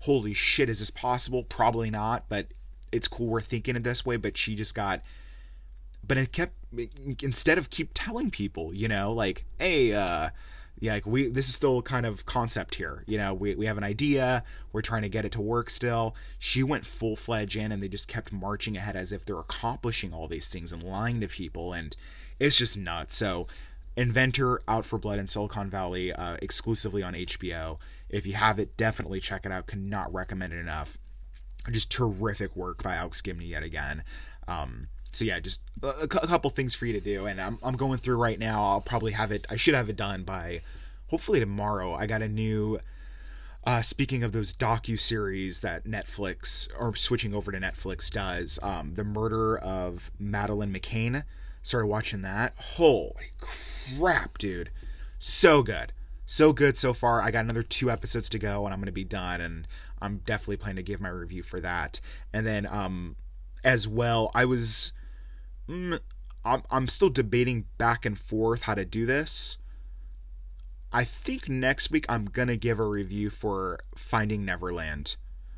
holy 0.00 0.34
shit, 0.34 0.68
is 0.68 0.80
this 0.80 0.90
possible? 0.90 1.44
Probably 1.44 1.90
not, 1.90 2.28
but 2.28 2.48
it's 2.90 3.08
cool 3.08 3.28
we're 3.28 3.40
thinking 3.40 3.76
it 3.76 3.84
this 3.84 4.04
way. 4.04 4.16
But 4.16 4.36
she 4.36 4.54
just 4.54 4.74
got, 4.74 5.02
but 6.06 6.16
it 6.16 6.32
kept, 6.32 6.54
instead 7.22 7.58
of 7.58 7.70
keep 7.70 7.90
telling 7.94 8.30
people, 8.30 8.74
you 8.74 8.88
know, 8.88 9.12
like, 9.12 9.44
hey, 9.58 9.92
uh, 9.92 10.30
yeah, 10.82 10.94
like 10.94 11.06
we 11.06 11.28
this 11.28 11.48
is 11.48 11.54
still 11.54 11.80
kind 11.80 12.04
of 12.04 12.26
concept 12.26 12.74
here. 12.74 13.04
You 13.06 13.16
know, 13.16 13.34
we 13.34 13.54
we 13.54 13.66
have 13.66 13.78
an 13.78 13.84
idea, 13.84 14.42
we're 14.72 14.82
trying 14.82 15.02
to 15.02 15.08
get 15.08 15.24
it 15.24 15.30
to 15.32 15.40
work 15.40 15.70
still. 15.70 16.16
She 16.40 16.64
went 16.64 16.84
full 16.84 17.14
fledged 17.14 17.54
in 17.54 17.70
and 17.70 17.80
they 17.80 17.86
just 17.86 18.08
kept 18.08 18.32
marching 18.32 18.76
ahead 18.76 18.96
as 18.96 19.12
if 19.12 19.24
they're 19.24 19.38
accomplishing 19.38 20.12
all 20.12 20.26
these 20.26 20.48
things 20.48 20.72
and 20.72 20.82
lying 20.82 21.20
to 21.20 21.28
people 21.28 21.72
and 21.72 21.96
it's 22.40 22.56
just 22.56 22.76
nuts. 22.76 23.14
So 23.14 23.46
Inventor 23.96 24.60
out 24.66 24.84
for 24.84 24.98
blood 24.98 25.20
in 25.20 25.28
Silicon 25.28 25.70
Valley 25.70 26.12
uh, 26.12 26.36
exclusively 26.42 27.04
on 27.04 27.14
HBO. 27.14 27.78
If 28.08 28.26
you 28.26 28.32
have 28.32 28.58
it, 28.58 28.76
definitely 28.76 29.20
check 29.20 29.46
it 29.46 29.52
out. 29.52 29.68
Cannot 29.68 30.12
recommend 30.12 30.52
it 30.52 30.58
enough. 30.58 30.98
Just 31.70 31.92
terrific 31.92 32.56
work 32.56 32.82
by 32.82 32.96
Alex 32.96 33.22
Gibney 33.22 33.46
yet 33.46 33.62
again. 33.62 34.02
Um, 34.48 34.88
so 35.12 35.24
yeah, 35.24 35.38
just 35.40 35.60
a, 35.82 35.88
a, 35.88 36.08
couple 36.08 36.50
things 36.50 36.74
for 36.74 36.86
you 36.86 36.94
to 36.94 37.00
do, 37.00 37.26
and 37.26 37.40
I'm 37.40 37.58
I'm 37.62 37.76
going 37.76 37.98
through 37.98 38.16
right 38.16 38.38
now. 38.38 38.62
I'll 38.64 38.80
probably 38.80 39.12
have 39.12 39.30
it. 39.30 39.46
I 39.50 39.56
should 39.56 39.74
have 39.74 39.88
it 39.88 39.96
done 39.96 40.22
by 40.24 40.62
hopefully 41.08 41.38
tomorrow. 41.38 41.94
I 41.94 42.06
got 42.06 42.22
a 42.22 42.28
new. 42.28 42.80
Uh, 43.64 43.80
speaking 43.80 44.24
of 44.24 44.32
those 44.32 44.52
docu 44.52 44.98
series 44.98 45.60
that 45.60 45.84
Netflix 45.84 46.68
or 46.80 46.96
switching 46.96 47.32
over 47.32 47.52
to 47.52 47.60
Netflix 47.60 48.10
does, 48.10 48.58
um, 48.60 48.94
the 48.94 49.04
murder 49.04 49.56
of 49.58 50.10
Madeleine 50.18 50.72
McCain. 50.72 51.22
Started 51.62 51.86
watching 51.86 52.22
that. 52.22 52.54
Holy 52.56 53.30
crap, 53.38 54.38
dude! 54.38 54.70
So 55.18 55.62
good, 55.62 55.92
so 56.26 56.52
good 56.52 56.76
so 56.76 56.92
far. 56.92 57.22
I 57.22 57.30
got 57.30 57.44
another 57.44 57.62
two 57.62 57.88
episodes 57.88 58.28
to 58.30 58.38
go, 58.38 58.64
and 58.64 58.74
I'm 58.74 58.80
gonna 58.80 58.90
be 58.90 59.04
done. 59.04 59.40
And 59.40 59.68
I'm 60.00 60.22
definitely 60.26 60.56
planning 60.56 60.76
to 60.76 60.82
give 60.82 61.00
my 61.00 61.10
review 61.10 61.44
for 61.44 61.60
that. 61.60 62.00
And 62.32 62.44
then, 62.44 62.66
um, 62.66 63.14
as 63.62 63.86
well, 63.86 64.32
I 64.34 64.44
was 64.44 64.92
mm, 65.68 65.98
I'm, 66.44 66.62
I'm 66.70 66.88
still 66.88 67.10
debating 67.10 67.66
back 67.78 68.04
and 68.04 68.18
forth 68.18 68.62
how 68.62 68.74
to 68.74 68.84
do 68.84 69.06
this. 69.06 69.58
I 70.92 71.04
think 71.04 71.48
next 71.48 71.90
week 71.90 72.04
I'm 72.08 72.26
gonna 72.26 72.56
give 72.56 72.78
a 72.78 72.86
review 72.86 73.30
for 73.30 73.80
Finding 73.96 74.44
Neverland 74.44 75.16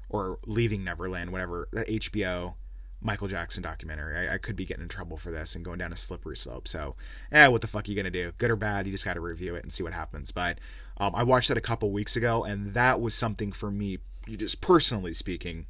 or 0.08 0.38
Leaving 0.46 0.84
Neverland, 0.84 1.32
whatever 1.32 1.68
the 1.72 1.84
HBO 1.84 2.54
Michael 3.00 3.28
Jackson 3.28 3.62
documentary. 3.62 4.28
I, 4.28 4.34
I, 4.34 4.38
could 4.38 4.56
be 4.56 4.64
getting 4.64 4.84
in 4.84 4.88
trouble 4.88 5.16
for 5.16 5.30
this 5.30 5.54
and 5.54 5.64
going 5.64 5.78
down 5.78 5.92
a 5.92 5.96
slippery 5.96 6.36
slope. 6.36 6.66
So, 6.66 6.96
eh, 7.32 7.46
what 7.48 7.60
the 7.60 7.66
fuck 7.66 7.86
are 7.86 7.90
you 7.90 7.96
gonna 7.96 8.10
do? 8.10 8.32
Good 8.38 8.50
or 8.50 8.56
bad? 8.56 8.86
You 8.86 8.92
just 8.92 9.04
got 9.04 9.14
to 9.14 9.20
review 9.20 9.54
it 9.56 9.62
and 9.62 9.72
see 9.72 9.82
what 9.82 9.92
happens. 9.92 10.30
But 10.30 10.58
um, 10.96 11.14
I 11.14 11.22
watched 11.22 11.48
that 11.48 11.58
a 11.58 11.62
couple 11.62 11.90
weeks 11.90 12.16
ago, 12.16 12.44
and 12.44 12.72
that 12.74 13.00
was 13.00 13.14
something 13.14 13.52
for 13.52 13.70
me, 13.70 13.98
just 14.26 14.60
personally 14.60 15.12
speaking, 15.12 15.66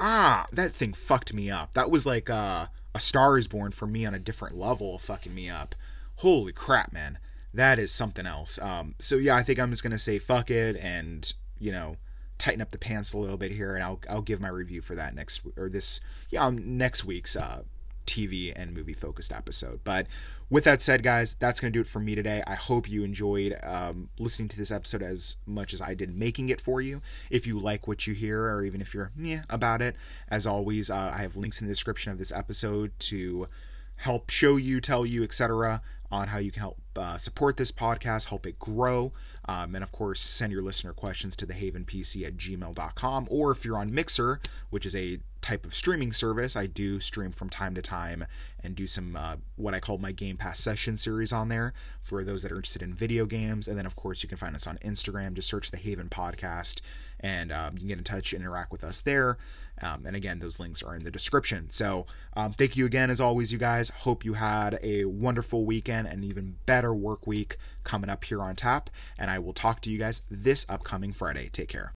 ah, 0.00 0.46
that 0.52 0.74
thing 0.74 0.92
fucked 0.92 1.32
me 1.32 1.50
up. 1.50 1.74
That 1.74 1.90
was 1.90 2.06
like 2.06 2.30
uh, 2.30 2.66
a 2.94 3.00
Star 3.00 3.38
is 3.38 3.48
Born 3.48 3.72
for 3.72 3.86
me 3.86 4.04
on 4.04 4.14
a 4.14 4.18
different 4.18 4.56
level, 4.56 4.98
fucking 4.98 5.34
me 5.34 5.48
up. 5.48 5.74
Holy 6.16 6.52
crap, 6.52 6.92
man. 6.92 7.18
That 7.54 7.78
is 7.78 7.92
something 7.92 8.26
else. 8.26 8.58
Um, 8.60 8.94
so 8.98 9.16
yeah, 9.16 9.36
I 9.36 9.42
think 9.42 9.58
I'm 9.58 9.70
just 9.70 9.82
gonna 9.82 9.98
say 9.98 10.18
fuck 10.18 10.50
it 10.50 10.76
and 10.76 11.32
you 11.58 11.72
know 11.72 11.96
tighten 12.38 12.60
up 12.60 12.70
the 12.70 12.78
pants 12.78 13.12
a 13.12 13.18
little 13.18 13.36
bit 13.36 13.52
here, 13.52 13.74
and 13.74 13.84
I'll 13.84 14.00
I'll 14.08 14.22
give 14.22 14.40
my 14.40 14.48
review 14.48 14.80
for 14.82 14.94
that 14.94 15.14
next 15.14 15.42
or 15.56 15.68
this 15.68 16.00
yeah 16.30 16.44
um, 16.44 16.78
next 16.78 17.04
week's 17.04 17.36
uh, 17.36 17.62
TV 18.06 18.52
and 18.54 18.74
movie 18.74 18.92
focused 18.92 19.32
episode. 19.32 19.80
But 19.84 20.06
with 20.50 20.64
that 20.64 20.82
said, 20.82 21.02
guys, 21.02 21.36
that's 21.38 21.60
going 21.60 21.72
to 21.72 21.76
do 21.76 21.80
it 21.80 21.86
for 21.86 22.00
me 22.00 22.14
today. 22.14 22.42
I 22.46 22.54
hope 22.54 22.88
you 22.88 23.04
enjoyed 23.04 23.58
um, 23.62 24.08
listening 24.18 24.48
to 24.48 24.56
this 24.56 24.70
episode 24.70 25.02
as 25.02 25.36
much 25.46 25.72
as 25.72 25.80
I 25.80 25.94
did 25.94 26.14
making 26.14 26.48
it 26.48 26.60
for 26.60 26.80
you. 26.80 27.02
If 27.30 27.46
you 27.46 27.58
like 27.58 27.86
what 27.88 28.06
you 28.06 28.14
hear, 28.14 28.44
or 28.44 28.64
even 28.64 28.80
if 28.80 28.94
you're 28.94 29.12
yeah 29.16 29.42
about 29.50 29.82
it, 29.82 29.96
as 30.28 30.46
always, 30.46 30.90
uh, 30.90 31.12
I 31.14 31.22
have 31.22 31.36
links 31.36 31.60
in 31.60 31.66
the 31.66 31.72
description 31.72 32.12
of 32.12 32.18
this 32.18 32.32
episode 32.32 32.92
to 33.00 33.48
help 33.96 34.30
show 34.30 34.56
you, 34.56 34.80
tell 34.80 35.06
you, 35.06 35.22
etc 35.22 35.80
on 36.12 36.28
how 36.28 36.38
you 36.38 36.52
can 36.52 36.60
help 36.60 36.78
uh, 36.94 37.16
support 37.16 37.56
this 37.56 37.72
podcast, 37.72 38.28
help 38.28 38.46
it 38.46 38.58
grow, 38.58 39.12
um, 39.46 39.74
and 39.74 39.82
of 39.82 39.90
course, 39.90 40.20
send 40.20 40.52
your 40.52 40.62
listener 40.62 40.92
questions 40.92 41.34
to 41.36 41.46
thehavenpc 41.46 42.24
at 42.24 42.36
gmail.com. 42.36 43.26
Or 43.30 43.50
if 43.50 43.64
you're 43.64 43.78
on 43.78 43.92
Mixer, 43.92 44.38
which 44.70 44.84
is 44.84 44.94
a 44.94 45.18
type 45.42 45.66
of 45.66 45.74
streaming 45.74 46.12
service, 46.12 46.56
I 46.56 46.66
do 46.66 47.00
stream 47.00 47.32
from 47.32 47.50
time 47.50 47.74
to 47.74 47.82
time 47.82 48.24
and 48.62 48.74
do 48.74 48.86
some 48.86 49.16
uh, 49.16 49.36
what 49.56 49.74
I 49.74 49.80
call 49.80 49.98
my 49.98 50.12
Game 50.12 50.36
Pass 50.36 50.60
session 50.60 50.96
series 50.96 51.32
on 51.32 51.48
there 51.48 51.74
for 52.02 52.24
those 52.24 52.42
that 52.42 52.52
are 52.52 52.56
interested 52.56 52.82
in 52.82 52.94
video 52.94 53.26
games. 53.26 53.68
And 53.68 53.76
then, 53.76 53.86
of 53.86 53.96
course, 53.96 54.22
you 54.22 54.28
can 54.28 54.38
find 54.38 54.54
us 54.56 54.66
on 54.66 54.78
Instagram. 54.78 55.34
Just 55.34 55.48
search 55.48 55.70
the 55.70 55.76
Haven 55.76 56.08
Podcast 56.08 56.80
and 57.20 57.52
um, 57.52 57.74
you 57.74 57.80
can 57.80 57.88
get 57.88 57.98
in 57.98 58.04
touch 58.04 58.32
and 58.32 58.42
interact 58.42 58.72
with 58.72 58.84
us 58.84 59.00
there. 59.00 59.38
Um, 59.80 60.06
and 60.06 60.14
again, 60.14 60.38
those 60.38 60.60
links 60.60 60.82
are 60.82 60.94
in 60.94 61.02
the 61.02 61.10
description. 61.10 61.70
So 61.70 62.06
um, 62.36 62.52
thank 62.52 62.76
you 62.76 62.86
again, 62.86 63.10
as 63.10 63.20
always, 63.20 63.52
you 63.52 63.58
guys. 63.58 63.90
Hope 63.90 64.24
you 64.24 64.34
had 64.34 64.78
a 64.82 65.06
wonderful 65.06 65.64
weekend 65.64 66.08
and 66.08 66.24
even 66.24 66.56
better 66.66 66.94
work 66.94 67.26
week 67.26 67.56
coming 67.84 68.10
up 68.10 68.24
here 68.24 68.42
on 68.42 68.54
tap. 68.54 68.90
And 69.18 69.30
I 69.30 69.38
will 69.38 69.54
talk 69.54 69.80
to 69.82 69.90
you 69.90 69.98
guys 69.98 70.22
this 70.30 70.66
upcoming 70.68 71.12
Friday. 71.12 71.48
Take 71.52 71.68
care. 71.68 71.90